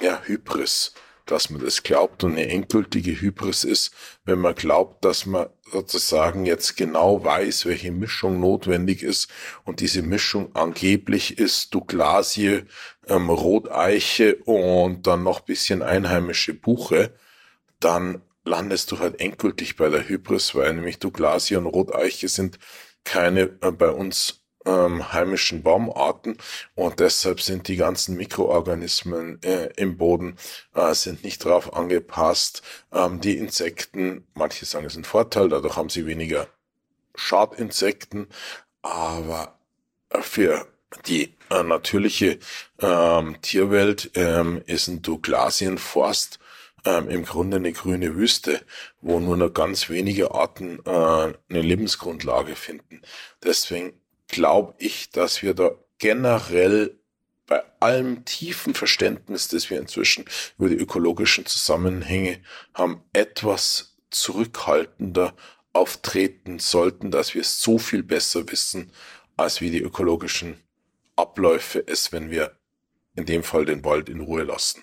ja, 0.00 0.20
Hybris 0.24 0.92
dass 1.26 1.50
man 1.50 1.60
das 1.60 1.82
glaubt 1.82 2.22
und 2.24 2.32
eine 2.32 2.48
endgültige 2.48 3.20
Hybris 3.20 3.64
ist, 3.64 3.92
wenn 4.24 4.38
man 4.38 4.54
glaubt, 4.54 5.04
dass 5.04 5.26
man 5.26 5.48
sozusagen 5.70 6.46
jetzt 6.46 6.76
genau 6.76 7.24
weiß, 7.24 7.66
welche 7.66 7.90
Mischung 7.90 8.40
notwendig 8.40 9.02
ist 9.02 9.28
und 9.64 9.80
diese 9.80 10.02
Mischung 10.02 10.54
angeblich 10.54 11.38
ist 11.38 11.74
Douglasie, 11.74 12.62
ähm, 13.06 13.30
Roteiche 13.30 14.36
und 14.44 15.06
dann 15.06 15.22
noch 15.22 15.40
bisschen 15.40 15.82
einheimische 15.82 16.54
Buche, 16.54 17.12
dann 17.80 18.22
landest 18.44 18.92
du 18.92 18.98
halt 18.98 19.20
endgültig 19.20 19.76
bei 19.76 19.88
der 19.88 20.08
Hybris, 20.08 20.54
weil 20.54 20.74
nämlich 20.74 20.98
Douglasie 20.98 21.56
und 21.56 21.66
Roteiche 21.66 22.28
sind 22.28 22.58
keine 23.04 23.58
äh, 23.62 23.72
bei 23.72 23.90
uns 23.90 24.42
ähm, 24.66 25.12
heimischen 25.12 25.62
Baumarten 25.62 26.38
und 26.74 27.00
deshalb 27.00 27.40
sind 27.40 27.68
die 27.68 27.76
ganzen 27.76 28.16
Mikroorganismen 28.16 29.40
äh, 29.42 29.70
im 29.76 29.96
Boden 29.96 30.36
äh, 30.74 30.92
sind 30.94 31.24
nicht 31.24 31.44
darauf 31.44 31.74
angepasst. 31.74 32.62
Ähm, 32.92 33.20
die 33.20 33.38
Insekten, 33.38 34.26
manche 34.34 34.64
sagen, 34.66 34.86
es 34.86 34.94
ist 34.94 34.98
ein 34.98 35.04
Vorteil, 35.04 35.48
dadurch 35.48 35.76
haben 35.76 35.88
sie 35.88 36.06
weniger 36.06 36.48
Schadinsekten, 37.14 38.28
aber 38.82 39.58
für 40.20 40.66
die 41.06 41.34
äh, 41.50 41.62
natürliche 41.62 42.38
ähm, 42.80 43.40
Tierwelt 43.42 44.10
ähm, 44.14 44.62
ist 44.66 44.88
ein 44.88 45.02
Douglasienforst 45.02 46.38
ähm, 46.84 47.08
im 47.08 47.24
Grunde 47.24 47.56
eine 47.56 47.72
grüne 47.72 48.14
Wüste, 48.14 48.64
wo 49.00 49.18
nur 49.18 49.36
noch 49.36 49.52
ganz 49.52 49.88
wenige 49.88 50.32
Arten 50.32 50.78
äh, 50.84 50.90
eine 50.90 51.34
Lebensgrundlage 51.48 52.54
finden. 52.54 53.02
Deswegen 53.42 54.00
glaube 54.28 54.74
ich, 54.78 55.10
dass 55.10 55.42
wir 55.42 55.54
da 55.54 55.72
generell 55.98 56.98
bei 57.46 57.62
allem 57.80 58.24
tiefen 58.24 58.74
Verständnis, 58.74 59.48
das 59.48 59.70
wir 59.70 59.78
inzwischen 59.78 60.24
über 60.58 60.68
die 60.68 60.76
ökologischen 60.76 61.46
Zusammenhänge 61.46 62.40
haben, 62.74 63.02
etwas 63.12 63.96
zurückhaltender 64.10 65.34
auftreten 65.72 66.58
sollten, 66.58 67.10
dass 67.10 67.34
wir 67.34 67.42
es 67.42 67.60
so 67.60 67.78
viel 67.78 68.02
besser 68.02 68.50
wissen, 68.50 68.92
als 69.36 69.60
wie 69.60 69.70
die 69.70 69.82
ökologischen 69.82 70.60
Abläufe 71.16 71.86
es, 71.86 72.12
wenn 72.12 72.30
wir 72.30 72.52
in 73.14 73.24
dem 73.24 73.42
Fall 73.42 73.64
den 73.64 73.84
Wald 73.84 74.08
in 74.08 74.20
Ruhe 74.20 74.44
lassen. 74.44 74.82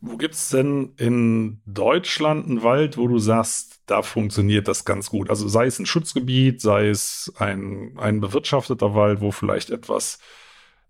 Wo 0.00 0.16
gibt 0.16 0.34
es 0.34 0.50
denn 0.50 0.94
in 0.98 1.60
Deutschland 1.66 2.46
einen 2.46 2.62
Wald, 2.62 2.96
wo 2.96 3.08
du 3.08 3.18
sagst, 3.18 3.80
da 3.86 4.02
funktioniert 4.02 4.68
das 4.68 4.84
ganz 4.84 5.10
gut? 5.10 5.30
Also 5.30 5.48
sei 5.48 5.66
es 5.66 5.78
ein 5.78 5.86
Schutzgebiet, 5.86 6.60
sei 6.60 6.88
es 6.88 7.32
ein, 7.38 7.94
ein 7.96 8.20
bewirtschafteter 8.20 8.94
Wald, 8.94 9.20
wo 9.20 9.32
vielleicht 9.32 9.70
etwas 9.70 10.20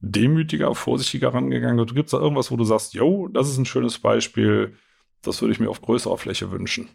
demütiger, 0.01 0.75
vorsichtiger 0.75 1.33
rangegangen 1.33 1.79
wird. 1.79 1.95
Gibt 1.95 2.09
es 2.09 2.11
da 2.11 2.19
irgendwas, 2.19 2.51
wo 2.51 2.57
du 2.57 2.65
sagst, 2.65 2.95
yo, 2.95 3.29
das 3.29 3.49
ist 3.49 3.59
ein 3.59 3.65
schönes 3.65 3.99
Beispiel, 3.99 4.77
das 5.23 5.41
würde 5.41 5.53
ich 5.53 5.61
mir 5.61 5.71
auf 5.71 5.81
größerer 5.81 6.19
Fläche 6.19 6.51
wünschen? 6.51 6.91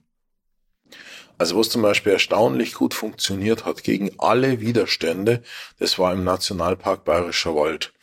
Also 1.42 1.56
wo 1.56 1.62
es 1.62 1.72
zum 1.72 1.82
Beispiel 1.82 2.14
erstaunlich 2.14 2.76
gut 2.76 2.94
funktioniert 2.94 3.66
hat 3.66 3.84
gegen 3.84 4.12
alle 4.20 4.62
Widerstände, 4.62 5.42
das 5.80 5.98
war 5.98 6.14
im 6.14 6.24
Nationalpark 6.24 7.04
Bayerischer 7.04 7.56
Wald. 7.56 7.94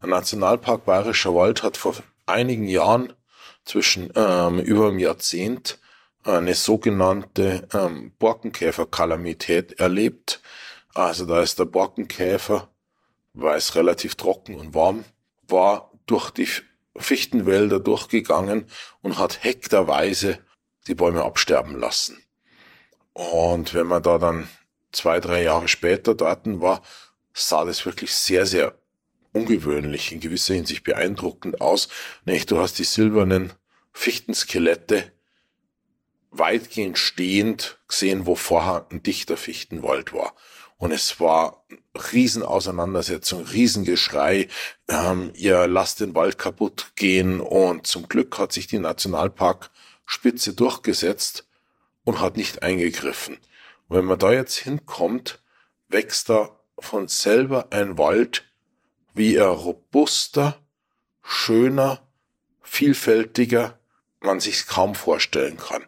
Der 0.00 0.10
Nationalpark 0.10 0.84
Bayerischer 0.84 1.34
Wald 1.34 1.64
hat 1.64 1.76
vor 1.76 1.96
einigen 2.26 2.68
Jahren, 2.68 3.12
zwischen 3.64 4.12
ähm, 4.14 4.60
über 4.60 4.86
einem 4.86 5.00
Jahrzehnt, 5.00 5.80
eine 6.22 6.54
sogenannte 6.54 7.66
ähm, 7.74 8.12
Borkenkäferkalamität 8.20 9.80
erlebt. 9.80 10.40
Also 10.94 11.26
da 11.26 11.42
ist 11.42 11.58
der 11.58 11.64
Borkenkäfer, 11.64 12.68
weil 13.32 13.58
es 13.58 13.74
relativ 13.74 14.14
trocken 14.14 14.54
und 14.54 14.72
warm 14.72 15.04
war, 15.48 15.90
durch 16.06 16.30
die 16.30 16.46
Fichtenwälder 16.94 17.80
durchgegangen 17.80 18.66
und 19.02 19.18
hat 19.18 19.42
hektarweise 19.42 20.38
die 20.86 20.94
Bäume 20.94 21.24
absterben 21.24 21.76
lassen. 21.76 22.23
Und 23.14 23.74
wenn 23.74 23.86
man 23.86 24.02
da 24.02 24.18
dann 24.18 24.48
zwei, 24.92 25.20
drei 25.20 25.42
Jahre 25.42 25.68
später 25.68 26.14
dort 26.14 26.42
war, 26.60 26.82
sah 27.32 27.64
das 27.64 27.86
wirklich 27.86 28.12
sehr, 28.12 28.44
sehr 28.44 28.74
ungewöhnlich, 29.32 30.12
in 30.12 30.20
gewisser 30.20 30.54
Hinsicht 30.54 30.84
beeindruckend 30.84 31.60
aus. 31.60 31.88
Nicht? 32.24 32.50
Du 32.50 32.58
hast 32.58 32.78
die 32.78 32.84
silbernen 32.84 33.52
Fichtenskelette 33.92 35.12
weitgehend 36.30 36.98
stehend 36.98 37.78
gesehen, 37.88 38.26
wo 38.26 38.34
vorher 38.34 38.86
ein 38.90 39.02
dichter 39.02 39.36
Fichtenwald 39.36 40.12
war. 40.12 40.34
Und 40.76 40.90
es 40.90 41.20
war 41.20 41.64
Riesenauseinandersetzung, 42.12 43.44
Riesengeschrei, 43.44 44.48
ähm, 44.88 45.30
ihr 45.34 45.68
lasst 45.68 46.00
den 46.00 46.16
Wald 46.16 46.36
kaputt 46.36 46.92
gehen 46.96 47.40
und 47.40 47.86
zum 47.86 48.08
Glück 48.08 48.36
hat 48.38 48.52
sich 48.52 48.66
die 48.66 48.80
Nationalparkspitze 48.80 50.54
durchgesetzt 50.54 51.46
und 52.04 52.20
hat 52.20 52.36
nicht 52.36 52.62
eingegriffen. 52.62 53.38
Und 53.88 53.96
wenn 53.96 54.04
man 54.04 54.18
da 54.18 54.32
jetzt 54.32 54.56
hinkommt, 54.56 55.42
wächst 55.88 56.28
da 56.28 56.58
von 56.78 57.08
selber 57.08 57.68
ein 57.70 57.98
Wald, 57.98 58.44
wie 59.14 59.36
er 59.36 59.48
robuster, 59.48 60.60
schöner, 61.22 62.06
vielfältiger 62.62 63.78
man 64.20 64.40
sich 64.40 64.66
kaum 64.66 64.94
vorstellen 64.94 65.56
kann. 65.56 65.84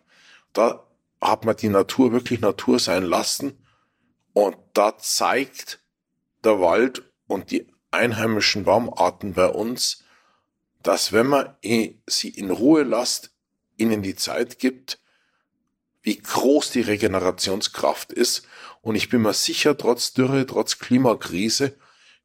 Da 0.53 0.87
hat 1.21 1.45
man 1.45 1.57
die 1.57 1.69
Natur 1.69 2.13
wirklich 2.13 2.41
Natur 2.41 2.79
sein 2.79 3.03
lassen 3.03 3.59
und 4.33 4.57
da 4.75 4.97
zeigt 4.99 5.81
der 6.45 6.61
Wald 6.61 7.03
und 7.27 7.51
die 7.51 7.67
einheimischen 7.91 8.65
Baumarten 8.65 9.33
bei 9.33 9.49
uns, 9.49 10.05
dass 10.83 11.13
wenn 11.13 11.27
man 11.27 11.57
sie 12.07 12.29
in 12.29 12.51
Ruhe 12.51 12.83
lässt, 12.83 13.33
ihnen 13.77 14.03
die 14.03 14.15
Zeit 14.15 14.59
gibt, 14.59 15.01
wie 16.07 16.19
groß 16.19 16.71
die 16.71 16.83
Regenerationskraft 16.83 18.13
ist. 18.13 18.47
Und 18.81 18.95
ich 18.95 19.09
bin 19.09 19.23
mir 19.23 19.35
sicher, 19.35 19.77
trotz 19.77 20.13
Dürre, 20.13 20.47
trotz 20.47 20.79
Klimakrise, 20.79 21.75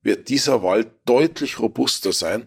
wird 0.03 0.29
dieser 0.29 0.61
Wald 0.61 0.91
deutlich 1.05 1.57
robuster 1.57 2.13
sein 2.13 2.45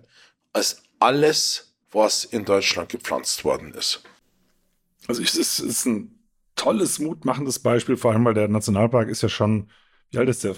als 0.53 0.83
alles, 1.01 1.75
was 1.90 2.25
in 2.25 2.44
Deutschland 2.44 2.88
gepflanzt 2.88 3.44
worden 3.44 3.75
ist. 3.75 4.05
Also 5.09 5.23
es 5.23 5.35
ist, 5.35 5.59
ist 5.59 5.87
ein 5.87 6.25
tolles, 6.55 7.01
mutmachendes 7.01 7.59
Beispiel, 7.59 7.97
vor 7.97 8.12
allem 8.12 8.25
weil 8.25 8.35
der 8.35 8.47
Nationalpark 8.47 9.09
ist 9.09 9.23
ja 9.23 9.29
schon 9.29 9.68
wie 10.14 10.18
alt 10.18 10.29
ist 10.29 10.44
der? 10.44 10.55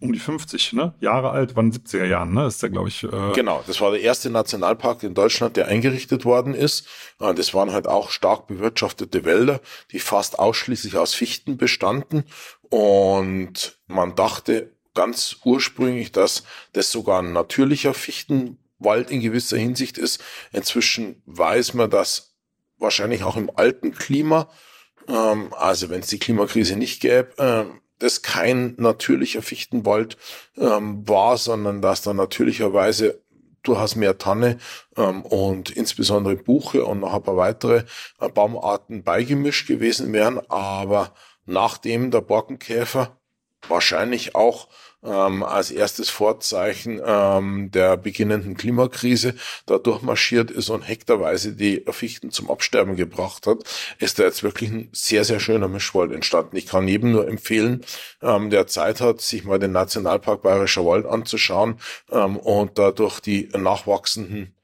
Um 0.00 0.12
die 0.12 0.18
50 0.18 0.72
ne? 0.72 0.94
Jahre 1.00 1.30
alt, 1.30 1.56
waren 1.56 1.70
70er 1.70 2.04
Jahren, 2.04 2.32
ne? 2.32 2.46
Ist 2.46 2.62
der, 2.62 2.70
glaube 2.70 2.88
ich. 2.88 3.04
Äh 3.04 3.32
genau, 3.34 3.62
das 3.66 3.80
war 3.80 3.90
der 3.90 4.00
erste 4.00 4.30
Nationalpark 4.30 5.02
in 5.02 5.14
Deutschland, 5.14 5.56
der 5.56 5.68
eingerichtet 5.68 6.24
worden 6.24 6.54
ist. 6.54 6.86
Äh, 7.20 7.34
das 7.34 7.54
waren 7.54 7.72
halt 7.72 7.86
auch 7.86 8.10
stark 8.10 8.46
bewirtschaftete 8.46 9.24
Wälder, 9.24 9.60
die 9.92 9.98
fast 9.98 10.38
ausschließlich 10.38 10.96
aus 10.96 11.14
Fichten 11.14 11.56
bestanden. 11.56 12.24
Und 12.70 13.78
man 13.86 14.14
dachte 14.14 14.72
ganz 14.94 15.36
ursprünglich, 15.44 16.12
dass 16.12 16.44
das 16.72 16.90
sogar 16.90 17.22
ein 17.22 17.32
natürlicher 17.32 17.94
Fichtenwald 17.94 19.10
in 19.10 19.20
gewisser 19.20 19.56
Hinsicht 19.56 19.98
ist. 19.98 20.22
Inzwischen 20.52 21.22
weiß 21.26 21.74
man, 21.74 21.90
dass 21.90 22.34
wahrscheinlich 22.78 23.24
auch 23.24 23.36
im 23.36 23.50
alten 23.54 23.92
Klima, 23.92 24.48
ähm, 25.08 25.52
also 25.54 25.90
wenn 25.90 26.00
es 26.00 26.08
die 26.08 26.18
Klimakrise 26.18 26.76
nicht 26.76 27.00
gäbe, 27.00 27.32
ähm, 27.38 27.80
das 27.98 28.22
kein 28.22 28.74
natürlicher 28.76 29.42
Fichtenwald 29.42 30.16
ähm, 30.56 31.08
war, 31.08 31.36
sondern 31.36 31.80
dass 31.82 32.02
da 32.02 32.14
natürlicherweise 32.14 33.22
du 33.64 33.78
hast 33.78 33.96
mehr 33.96 34.18
Tanne 34.18 34.58
ähm, 34.96 35.22
und 35.22 35.70
insbesondere 35.70 36.36
Buche 36.36 36.84
und 36.84 37.00
noch 37.00 37.14
ein 37.14 37.22
paar 37.22 37.36
weitere 37.36 37.84
äh, 38.20 38.28
Baumarten 38.28 39.02
beigemischt 39.02 39.66
gewesen 39.66 40.12
wären, 40.12 40.38
aber 40.50 41.14
nachdem 41.46 42.10
der 42.10 42.20
Borkenkäfer 42.20 43.18
wahrscheinlich 43.68 44.34
auch 44.34 44.68
ähm, 45.04 45.42
als 45.42 45.70
erstes 45.70 46.10
Vorzeichen 46.10 47.00
ähm, 47.04 47.70
der 47.70 47.96
beginnenden 47.96 48.56
Klimakrise 48.56 49.34
da 49.66 49.78
durchmarschiert 49.78 50.50
ist 50.50 50.70
und 50.70 50.82
hektarweise 50.82 51.52
die 51.52 51.84
Fichten 51.90 52.30
zum 52.30 52.50
Absterben 52.50 52.96
gebracht 52.96 53.46
hat, 53.46 53.58
ist 53.98 54.18
da 54.18 54.24
jetzt 54.24 54.42
wirklich 54.42 54.70
ein 54.70 54.88
sehr, 54.92 55.24
sehr 55.24 55.40
schöner 55.40 55.68
Mischwald 55.68 56.12
entstanden. 56.12 56.56
Ich 56.56 56.66
kann 56.66 56.88
jedem 56.88 57.12
nur 57.12 57.28
empfehlen, 57.28 57.84
ähm, 58.22 58.50
der 58.50 58.66
Zeit 58.66 59.00
hat, 59.00 59.20
sich 59.20 59.44
mal 59.44 59.58
den 59.58 59.72
Nationalpark 59.72 60.42
Bayerischer 60.42 60.84
Wald 60.86 61.06
anzuschauen 61.06 61.78
ähm, 62.10 62.36
und 62.36 62.78
da 62.78 62.90
durch 62.90 63.20
die 63.20 63.48
nachwachsenden 63.54 64.54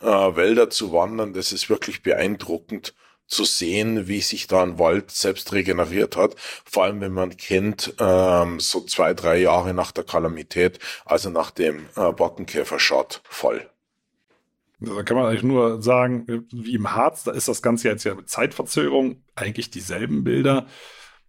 äh, 0.00 0.06
Wälder 0.06 0.70
zu 0.70 0.92
wandern. 0.92 1.34
Das 1.34 1.52
ist 1.52 1.68
wirklich 1.68 2.02
beeindruckend 2.02 2.94
zu 3.32 3.44
sehen, 3.44 4.08
wie 4.08 4.20
sich 4.20 4.46
da 4.46 4.62
ein 4.62 4.78
Wald 4.78 5.10
selbst 5.10 5.52
regeneriert 5.52 6.16
hat. 6.16 6.36
Vor 6.64 6.84
allem, 6.84 7.00
wenn 7.00 7.12
man 7.12 7.36
kennt, 7.36 7.94
ähm, 7.98 8.60
so 8.60 8.80
zwei, 8.82 9.14
drei 9.14 9.38
Jahre 9.38 9.74
nach 9.74 9.90
der 9.90 10.04
Kalamität, 10.04 10.78
also 11.04 11.30
nach 11.30 11.50
dem 11.50 11.86
äh, 11.96 12.12
Borkenkäferschadfall. 12.12 13.68
Da 14.80 15.02
kann 15.04 15.16
man 15.16 15.26
eigentlich 15.26 15.44
nur 15.44 15.80
sagen, 15.80 16.46
wie 16.50 16.74
im 16.74 16.92
Harz, 16.92 17.24
da 17.24 17.30
ist 17.30 17.48
das 17.48 17.62
Ganze 17.62 17.88
jetzt 17.88 18.04
ja 18.04 18.14
mit 18.14 18.28
Zeitverzögerung 18.28 19.22
eigentlich 19.34 19.70
dieselben 19.70 20.24
Bilder. 20.24 20.66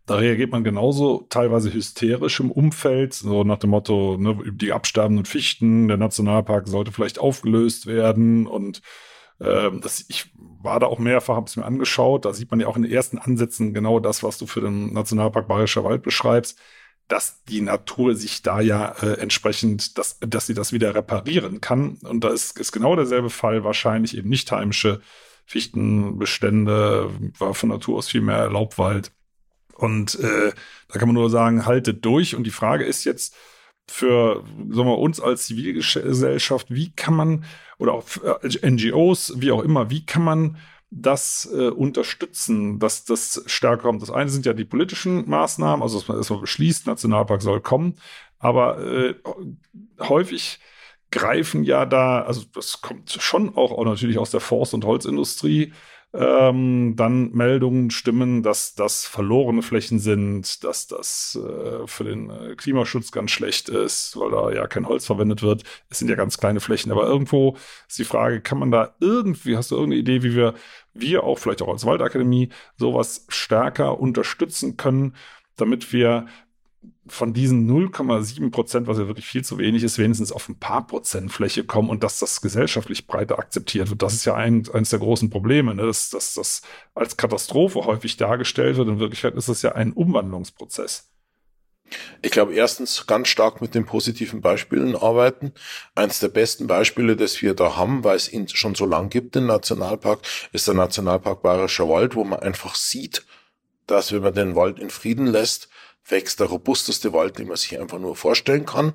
Da 0.06 0.16
reagiert 0.16 0.52
man 0.52 0.66
genauso 0.66 1.28
teilweise 1.30 1.72
hysterisch 1.74 2.39
im 2.42 2.52
Umfeld, 2.52 3.13
so 3.13 3.46
nach 3.46 3.60
dem 3.60 3.70
Motto, 3.70 4.18
ne, 4.18 4.38
die 4.52 4.74
absterbenden 4.74 5.26
Fichten, 5.26 5.88
der 5.88 5.98
Nationalpark 5.98 6.68
sollte 6.68 6.92
vielleicht 6.92 7.20
aufgelöst 7.20 7.86
werden 7.86 8.48
und 8.48 8.82
ähm, 9.43 9.82
das, 9.82 10.06
ich 10.08 10.32
war 10.36 10.79
da 10.79 10.88
auch 10.88 10.99
mehrfach, 10.99 11.36
habe 11.36 11.47
es 11.47 11.56
mir 11.56 11.65
angeschaut. 11.65 12.25
Da 12.25 12.34
sieht 12.34 12.51
man 12.51 12.60
ja 12.60 12.67
auch 12.67 12.77
in 12.77 12.84
den 12.84 12.91
ersten 12.91 13.17
Ansätzen 13.17 13.73
genau 13.73 13.99
das, 13.99 14.23
was 14.23 14.38
du 14.38 14.47
für 14.47 14.62
den 14.62 14.93
Nationalpark 14.93 15.47
Bayerischer 15.47 15.84
Wald 15.84 16.03
beschreibst, 16.03 16.58
dass 17.08 17.43
die 17.43 17.62
Natur 17.62 18.15
sich 18.15 18.41
da 18.41 18.62
ja 18.62 18.95
äh, 19.01 19.19
entsprechend, 19.19 19.97
dass, 19.97 20.19
dass 20.19 20.47
sie 20.47 20.53
das 20.53 20.71
wieder 20.71 20.95
reparieren 20.95 21.62
kann. 21.62 21.97
Und 22.03 22.23
da 22.23 22.29
ist, 22.29 22.58
ist 22.60 22.71
genau 22.71 22.95
derselbe 22.95 23.29
Fall 23.29 23.63
wahrscheinlich 23.63 24.17
eben 24.17 24.29
nicht 24.29 24.51
heimische 24.51 25.01
Fichtenbestände, 25.45 27.12
war 27.38 27.53
von 27.53 27.69
Natur 27.69 27.97
aus 27.97 28.08
viel 28.08 28.21
mehr 28.21 28.49
Laubwald. 28.49 29.12
Und 29.75 30.17
äh, 30.19 30.53
da 30.88 30.99
kann 30.99 31.10
man 31.10 31.15
nur 31.15 31.29
sagen, 31.29 31.65
haltet 31.65 32.06
durch. 32.06 32.36
Und 32.36 32.45
die 32.45 32.51
Frage 32.51 32.86
ist 32.86 33.03
jetzt, 33.03 33.36
für 33.89 34.43
sagen 34.69 34.88
wir, 34.88 34.98
uns 34.98 35.19
als 35.19 35.48
Zivilgesellschaft, 35.48 36.67
wie 36.69 36.91
kann 36.91 37.15
man, 37.15 37.46
oder 37.78 37.93
auch 37.93 38.06
äh, 38.41 38.69
NGOs, 38.69 39.34
wie 39.38 39.52
auch 39.52 39.62
immer, 39.62 39.89
wie 39.89 40.06
kann 40.06 40.24
man 40.24 40.58
das 40.89 41.50
äh, 41.52 41.69
unterstützen, 41.69 42.80
dass 42.80 43.04
das 43.04 43.43
stärker 43.48 43.84
kommt. 43.84 44.02
Das 44.02 44.12
eine 44.12 44.30
sind 44.30 44.46
ja 44.46 44.54
die 44.54 44.65
politischen 44.65 45.28
Maßnahmen, 45.28 45.82
also 45.82 46.00
dass 46.00 46.08
man 46.08 46.17
erstmal 46.17 46.41
beschließt, 46.41 46.86
Nationalpark 46.86 47.41
soll 47.41 47.62
kommen, 47.62 47.96
aber 48.38 48.80
äh, 48.80 49.15
häufig 50.00 50.60
greifen 51.10 51.63
ja 51.63 51.86
da, 51.86 52.22
also 52.22 52.43
das 52.54 52.82
kommt 52.82 53.12
schon 53.12 53.56
auch, 53.56 53.72
auch 53.72 53.86
natürlich 53.86 54.17
aus 54.17 54.32
der 54.32 54.39
Forst- 54.39 54.74
und 54.74 54.86
Holzindustrie, 54.86 55.74
ähm, 56.13 56.93
dann 56.95 57.32
Meldungen 57.32 57.89
stimmen, 57.89 58.43
dass 58.43 58.76
das 58.76 59.06
verlorene 59.06 59.63
Flächen 59.63 59.97
sind, 59.97 60.63
dass 60.63 60.86
das 60.86 61.39
äh, 61.41 61.88
für 61.88 62.04
den 62.04 62.30
äh, 62.30 62.56
Klimaschutz 62.56 63.12
ganz 63.12 63.32
schlecht 63.32 63.67
ist, 63.67 64.15
weil 64.15 64.30
da 64.30 64.52
ja 64.52 64.67
kein 64.67 64.88
Holz 64.88 65.08
verwendet 65.08 65.41
wird. 65.41 65.63
Es 65.89 65.97
sind 65.99 66.10
ja 66.10 66.15
ganz 66.15 66.38
kleine 66.38 66.60
Flächen, 66.60 66.91
aber 66.91 67.08
irgendwo 67.08 67.58
ist 67.88 67.97
die 67.97 68.04
Frage, 68.04 68.41
kann 68.41 68.60
man 68.60 68.69
da 68.69 68.95
irgendwie, 68.99 69.58
hast 69.58 69.71
du 69.71 69.76
irgendeine 69.76 70.02
Idee, 70.02 70.21
wie 70.21 70.36
wir, 70.36 70.54
wir 70.93 71.23
auch 71.23 71.39
vielleicht 71.39 71.63
auch 71.63 71.69
als 71.69 71.86
Waldakademie 71.86 72.49
sowas 72.78 73.26
stärker 73.30 73.99
unterstützen 73.99 74.78
können, 74.78 75.15
damit 75.56 75.93
wir 75.93 76.28
von 77.06 77.34
diesen 77.34 77.70
0,7 77.70 78.50
Prozent, 78.52 78.88
was 78.88 78.98
ja 78.98 79.08
wirklich 79.08 79.26
viel 79.26 79.44
zu 79.44 79.58
wenig 79.58 79.84
ist, 79.84 79.98
wenigstens 79.98 80.32
auf 80.32 80.48
ein 80.48 80.58
paar 80.58 80.88
Prozent 80.88 81.32
Fläche 81.32 81.66
kommen 81.66 81.89
und 81.89 82.04
dass 82.04 82.20
das 82.20 82.42
gesellschaftlich 82.42 83.08
breiter 83.08 83.39
akzeptiert 83.39 83.89
wird. 83.89 84.02
Das 84.02 84.13
ist 84.13 84.26
ja 84.26 84.36
ein, 84.36 84.68
eines 84.74 84.92
der 84.92 85.00
großen 85.00 85.30
Probleme, 85.30 85.76
ne? 85.76 85.86
dass, 85.86 86.10
das 86.10 86.62
als 86.96 87.18
Katastrophe 87.18 87.86
häufig 87.86 88.16
dargestellt 88.16 88.78
wird. 88.78 88.88
In 88.88 89.00
Wirklichkeit 89.00 89.36
ist 89.36 89.50
es 89.50 89.62
ja 89.62 89.74
ein 89.74 89.92
Umwandlungsprozess. 89.92 91.10
Ich 92.22 92.32
glaube, 92.32 92.54
erstens 92.54 93.06
ganz 93.06 93.28
stark 93.28 93.62
mit 93.62 93.76
den 93.76 93.86
positiven 93.86 94.42
Beispielen 94.42 94.96
arbeiten. 94.96 95.52
Eins 95.96 96.20
der 96.20 96.30
besten 96.30 96.68
Beispiele, 96.68 97.16
das 97.16 97.42
wir 97.42 97.54
da 97.54 97.76
haben, 97.76 98.04
weil 98.04 98.16
es 98.16 98.32
ihn 98.32 98.48
schon 98.48 98.76
so 98.76 98.86
lang 98.86 99.10
gibt, 99.10 99.36
den 99.36 99.46
Nationalpark, 99.46 100.22
ist 100.54 100.68
der 100.68 100.74
Nationalpark 100.74 101.42
Bayerischer 101.42 101.89
Wald, 101.89 102.16
wo 102.16 102.24
man 102.24 102.39
einfach 102.39 102.76
sieht, 102.76 103.26
dass 103.88 104.12
wenn 104.12 104.22
man 104.22 104.34
den 104.34 104.56
Wald 104.56 104.80
in 104.80 104.89
Frieden 104.89 105.28
lässt, 105.28 105.70
wächst 106.08 106.39
der 106.39 106.48
robusteste 106.48 107.13
Wald, 107.13 107.38
den 107.39 107.48
man 107.48 107.58
sich 107.58 107.80
einfach 107.80 108.00
nur 108.00 108.16
vorstellen 108.16 108.66
kann. 108.66 108.94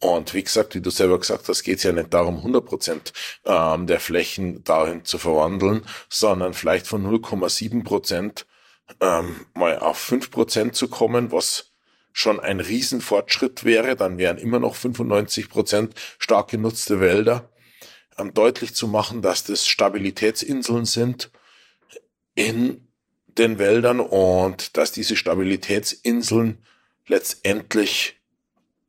Und 0.00 0.32
wie 0.32 0.42
gesagt, 0.42 0.74
wie 0.74 0.80
du 0.80 0.90
selber 0.90 1.18
gesagt 1.18 1.46
hast, 1.48 1.62
geht 1.62 1.78
es 1.78 1.82
ja 1.82 1.92
nicht 1.92 2.12
darum, 2.12 2.38
100 2.38 2.64
Prozent 2.64 3.12
ähm, 3.44 3.86
der 3.86 4.00
Flächen 4.00 4.64
dahin 4.64 5.04
zu 5.04 5.18
verwandeln, 5.18 5.84
sondern 6.08 6.54
vielleicht 6.54 6.86
von 6.86 7.06
0,7 7.06 7.84
Prozent 7.84 8.46
ähm, 9.00 9.46
mal 9.54 9.78
auf 9.78 9.98
5 9.98 10.30
Prozent 10.30 10.74
zu 10.74 10.88
kommen, 10.88 11.32
was 11.32 11.72
schon 12.12 12.40
ein 12.40 12.60
Riesenfortschritt 12.60 13.64
wäre. 13.64 13.94
Dann 13.94 14.16
wären 14.16 14.38
immer 14.38 14.58
noch 14.58 14.74
95 14.74 15.50
Prozent 15.50 15.94
stark 16.18 16.48
genutzte 16.48 17.00
Wälder. 17.00 17.50
Ähm, 18.18 18.32
deutlich 18.32 18.74
zu 18.74 18.88
machen, 18.88 19.20
dass 19.20 19.44
das 19.44 19.66
Stabilitätsinseln 19.66 20.86
sind 20.86 21.30
in 22.34 22.89
den 23.38 23.58
Wäldern 23.58 24.00
und 24.00 24.76
dass 24.76 24.92
diese 24.92 25.16
Stabilitätsinseln 25.16 26.58
letztendlich 27.06 28.20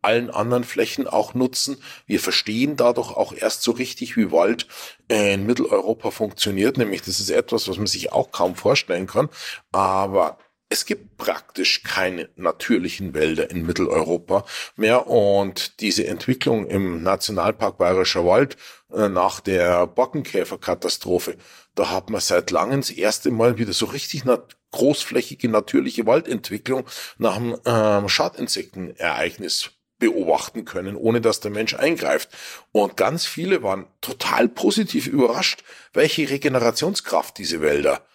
allen 0.01 0.29
anderen 0.29 0.63
Flächen 0.63 1.07
auch 1.07 1.33
nutzen. 1.33 1.77
Wir 2.07 2.19
verstehen 2.19 2.75
dadurch 2.75 3.11
auch 3.11 3.33
erst 3.33 3.61
so 3.61 3.71
richtig, 3.71 4.17
wie 4.17 4.31
Wald 4.31 4.67
in 5.07 5.45
Mitteleuropa 5.45 6.11
funktioniert. 6.11 6.77
Nämlich, 6.77 7.01
das 7.03 7.19
ist 7.19 7.29
etwas, 7.29 7.67
was 7.67 7.77
man 7.77 7.87
sich 7.87 8.11
auch 8.11 8.31
kaum 8.31 8.55
vorstellen 8.55 9.07
kann. 9.07 9.29
Aber 9.71 10.39
es 10.71 10.85
gibt 10.85 11.17
praktisch 11.17 11.83
keine 11.83 12.29
natürlichen 12.37 13.13
Wälder 13.13 13.51
in 13.51 13.65
Mitteleuropa 13.65 14.45
mehr 14.77 15.07
und 15.07 15.81
diese 15.81 16.07
Entwicklung 16.07 16.65
im 16.67 17.03
Nationalpark 17.03 17.77
Bayerischer 17.77 18.25
Wald 18.25 18.55
äh, 18.93 19.09
nach 19.09 19.41
der 19.41 19.85
Bockenkäferkatastrophe, 19.85 21.35
da 21.75 21.89
hat 21.91 22.09
man 22.09 22.21
seit 22.21 22.51
langem 22.51 22.79
das 22.79 22.89
erste 22.89 23.31
Mal 23.31 23.57
wieder 23.57 23.73
so 23.73 23.85
richtig 23.85 24.23
nat 24.23 24.55
großflächige 24.71 25.49
natürliche 25.49 26.05
Waldentwicklung 26.05 26.85
nach 27.17 27.35
einem 27.35 27.57
ähm, 27.65 28.07
Schadinsektenereignis 28.07 29.71
beobachten 29.99 30.63
können, 30.63 30.95
ohne 30.95 31.19
dass 31.19 31.41
der 31.41 31.51
Mensch 31.51 31.73
eingreift. 31.73 32.29
Und 32.71 32.95
ganz 32.95 33.25
viele 33.25 33.61
waren 33.61 33.87
total 33.99 34.47
positiv 34.47 35.07
überrascht, 35.07 35.65
welche 35.91 36.29
Regenerationskraft 36.29 37.37
diese 37.37 37.59
Wälder 37.59 38.05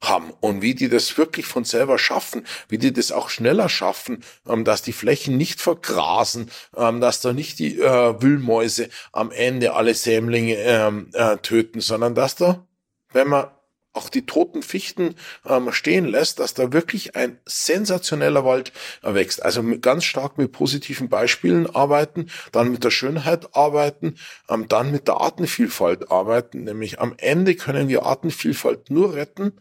haben 0.00 0.32
und 0.40 0.62
wie 0.62 0.74
die 0.74 0.88
das 0.88 1.18
wirklich 1.18 1.46
von 1.46 1.64
selber 1.64 1.98
schaffen, 1.98 2.46
wie 2.68 2.78
die 2.78 2.92
das 2.92 3.12
auch 3.12 3.30
schneller 3.30 3.68
schaffen, 3.68 4.22
ähm, 4.46 4.64
dass 4.64 4.82
die 4.82 4.92
Flächen 4.92 5.36
nicht 5.36 5.60
vergrasen, 5.60 6.50
ähm, 6.76 7.00
dass 7.00 7.20
da 7.20 7.32
nicht 7.32 7.58
die 7.58 7.80
äh, 7.80 8.22
Wühlmäuse 8.22 8.90
am 9.12 9.30
Ende 9.32 9.74
alle 9.74 9.94
Sämlinge 9.94 10.54
ähm, 10.56 11.10
äh, 11.14 11.36
töten, 11.38 11.80
sondern 11.80 12.14
dass 12.14 12.36
da, 12.36 12.66
wenn 13.12 13.28
man 13.28 13.48
auch 13.94 14.10
die 14.10 14.26
toten 14.26 14.62
Fichten 14.62 15.16
stehen 15.70 16.04
lässt, 16.04 16.38
dass 16.38 16.54
da 16.54 16.72
wirklich 16.72 17.16
ein 17.16 17.40
sensationeller 17.46 18.44
Wald 18.44 18.70
wächst. 19.02 19.42
Also 19.42 19.64
ganz 19.80 20.04
stark 20.04 20.38
mit 20.38 20.52
positiven 20.52 21.08
Beispielen 21.08 21.66
arbeiten, 21.68 22.30
dann 22.52 22.70
mit 22.70 22.84
der 22.84 22.90
Schönheit 22.90 23.56
arbeiten, 23.56 24.14
dann 24.68 24.92
mit 24.92 25.08
der 25.08 25.16
Artenvielfalt 25.16 26.12
arbeiten. 26.12 26.62
Nämlich 26.64 27.00
am 27.00 27.14
Ende 27.16 27.56
können 27.56 27.88
wir 27.88 28.04
Artenvielfalt 28.04 28.90
nur 28.90 29.14
retten, 29.14 29.58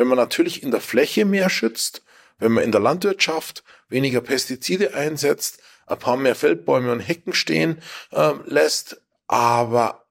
wenn 0.00 0.08
man 0.08 0.16
natürlich 0.16 0.62
in 0.62 0.70
der 0.70 0.80
Fläche 0.80 1.26
mehr 1.26 1.50
schützt, 1.50 2.00
wenn 2.38 2.52
man 2.52 2.64
in 2.64 2.72
der 2.72 2.80
Landwirtschaft 2.80 3.62
weniger 3.90 4.22
Pestizide 4.22 4.94
einsetzt, 4.94 5.58
ein 5.86 5.98
paar 5.98 6.16
mehr 6.16 6.34
Feldbäume 6.34 6.90
und 6.90 7.00
Hecken 7.00 7.34
stehen 7.34 7.82
äh, 8.10 8.32
lässt, 8.46 9.02
aber 9.26 10.06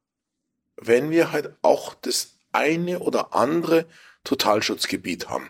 wenn 0.75 1.09
wir 1.09 1.31
halt 1.31 1.55
auch 1.63 1.95
das 1.95 2.35
eine 2.51 2.99
oder 2.99 3.33
andere 3.33 3.87
Totalschutzgebiet 4.25 5.27
haben, 5.27 5.49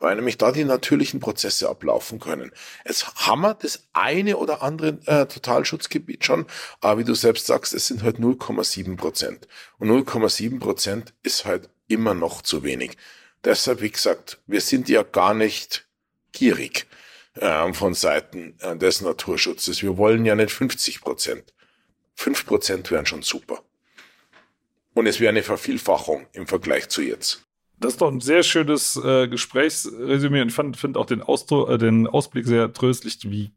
weil 0.00 0.16
nämlich 0.16 0.36
da 0.36 0.50
die 0.50 0.64
natürlichen 0.64 1.20
Prozesse 1.20 1.68
ablaufen 1.68 2.18
können. 2.18 2.50
Haben 3.14 3.42
wir 3.42 3.54
das 3.54 3.84
eine 3.92 4.38
oder 4.38 4.62
andere 4.62 4.98
äh, 5.06 5.26
Totalschutzgebiet 5.26 6.24
schon, 6.24 6.46
aber 6.80 6.98
wie 6.98 7.04
du 7.04 7.14
selbst 7.14 7.46
sagst, 7.46 7.72
es 7.72 7.86
sind 7.86 8.02
halt 8.02 8.16
0,7 8.18 8.96
Prozent. 8.96 9.46
Und 9.78 9.90
0,7 9.90 10.58
Prozent 10.58 11.14
ist 11.22 11.44
halt 11.44 11.70
immer 11.86 12.14
noch 12.14 12.42
zu 12.42 12.64
wenig. 12.64 12.96
Deshalb, 13.46 13.80
wie 13.80 13.92
gesagt, 13.92 14.38
wir 14.48 14.60
sind 14.60 14.88
ja 14.88 15.04
gar 15.04 15.32
nicht 15.32 15.86
gierig 16.32 16.88
äh, 17.36 17.72
von 17.72 17.94
Seiten 17.94 18.58
äh, 18.58 18.76
des 18.76 19.02
Naturschutzes. 19.02 19.82
Wir 19.82 19.96
wollen 19.96 20.26
ja 20.26 20.34
nicht 20.34 20.50
50 20.50 21.00
Prozent. 21.00 21.54
5 22.16 22.44
Prozent 22.44 22.90
wären 22.90 23.06
schon 23.06 23.22
super. 23.22 23.62
Und 24.94 25.06
es 25.06 25.20
wäre 25.20 25.28
eine 25.28 25.44
Vervielfachung 25.44 26.26
im 26.32 26.48
Vergleich 26.48 26.88
zu 26.88 27.02
jetzt. 27.02 27.46
Das 27.78 27.92
ist 27.92 28.00
doch 28.00 28.10
ein 28.10 28.20
sehr 28.20 28.42
schönes 28.42 28.96
äh, 28.96 29.28
Gesprächsresümee 29.28 30.40
und 30.40 30.48
ich 30.48 30.54
finde 30.80 30.98
auch 30.98 31.06
den, 31.06 31.22
Ausdruck, 31.22 31.70
äh, 31.70 31.78
den 31.78 32.08
Ausblick 32.08 32.46
sehr 32.46 32.72
tröstlich, 32.72 33.18
wie 33.30 33.52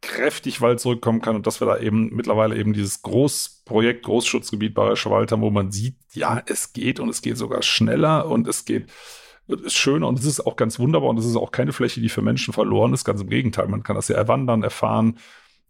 kräftig 0.00 0.62
Wald 0.62 0.80
zurückkommen 0.80 1.20
kann 1.20 1.36
und 1.36 1.46
dass 1.46 1.60
wir 1.60 1.66
da 1.66 1.76
eben 1.76 2.14
mittlerweile 2.14 2.56
eben 2.56 2.72
dieses 2.72 3.02
Großprojekt, 3.02 4.04
Großschutzgebiet 4.04 4.72
Bayerischer 4.72 5.10
Wald 5.10 5.32
haben, 5.32 5.42
wo 5.42 5.50
man 5.50 5.70
sieht, 5.70 5.96
ja, 6.12 6.42
es 6.46 6.72
geht 6.72 6.98
und 6.98 7.10
es 7.10 7.20
geht 7.20 7.36
sogar 7.36 7.62
schneller 7.62 8.26
und 8.26 8.48
es 8.48 8.64
geht 8.64 8.86
ist 9.48 9.74
schöner 9.74 10.08
und 10.08 10.18
es 10.18 10.24
ist 10.24 10.46
auch 10.46 10.56
ganz 10.56 10.78
wunderbar 10.78 11.10
und 11.10 11.18
es 11.18 11.26
ist 11.26 11.36
auch 11.36 11.50
keine 11.50 11.72
Fläche, 11.72 12.00
die 12.00 12.08
für 12.08 12.22
Menschen 12.22 12.54
verloren 12.54 12.92
ist. 12.92 13.04
Ganz 13.04 13.20
im 13.20 13.28
Gegenteil, 13.28 13.68
man 13.68 13.82
kann 13.82 13.96
das 13.96 14.08
ja 14.08 14.16
erwandern, 14.16 14.62
erfahren, 14.62 15.18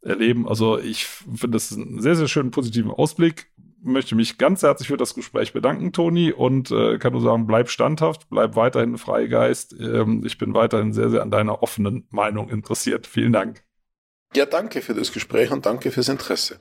erleben. 0.03 0.49
Also 0.49 0.79
ich 0.79 1.07
finde 1.07 1.57
das 1.57 1.73
einen 1.73 2.01
sehr, 2.01 2.17
sehr 2.17 2.29
schönen 2.29 2.51
positiven 2.51 2.91
Ausblick. 2.91 3.51
Möchte 3.83 4.15
mich 4.15 4.39
ganz 4.39 4.63
herzlich 4.63 4.89
für 4.89 4.97
das 4.97 5.15
Gespräch 5.15 5.53
bedanken, 5.53 5.93
Toni, 5.93 6.33
und 6.33 6.71
äh, 6.71 6.99
kann 6.99 7.13
nur 7.13 7.21
sagen, 7.21 7.47
bleib 7.47 7.69
standhaft, 7.69 8.29
bleib 8.31 8.57
weiterhin 8.57 8.97
Freigeist. 8.97 9.77
Ähm, 9.79 10.23
ich 10.25 10.39
bin 10.39 10.55
weiterhin 10.55 10.95
sehr, 10.95 11.11
sehr 11.11 11.21
an 11.21 11.31
deiner 11.31 11.63
offenen 11.63 12.07
Meinung 12.11 12.49
interessiert. 12.49 13.07
Vielen 13.07 13.33
Dank. 13.33 13.63
Ja, 14.35 14.47
danke 14.47 14.81
für 14.81 14.95
das 14.95 15.13
Gespräch 15.13 15.51
und 15.51 15.67
danke 15.67 15.91
fürs 15.91 16.09
Interesse. 16.09 16.61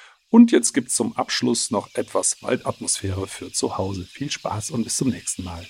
Und 0.31 0.53
jetzt 0.53 0.73
gibt 0.73 0.87
es 0.87 0.95
zum 0.95 1.13
Abschluss 1.17 1.71
noch 1.71 1.93
etwas 1.93 2.41
Waldatmosphäre 2.41 3.27
für 3.27 3.51
zu 3.51 3.77
Hause. 3.77 4.05
Viel 4.05 4.31
Spaß 4.31 4.71
und 4.71 4.85
bis 4.85 4.95
zum 4.95 5.09
nächsten 5.09 5.43
Mal. 5.43 5.67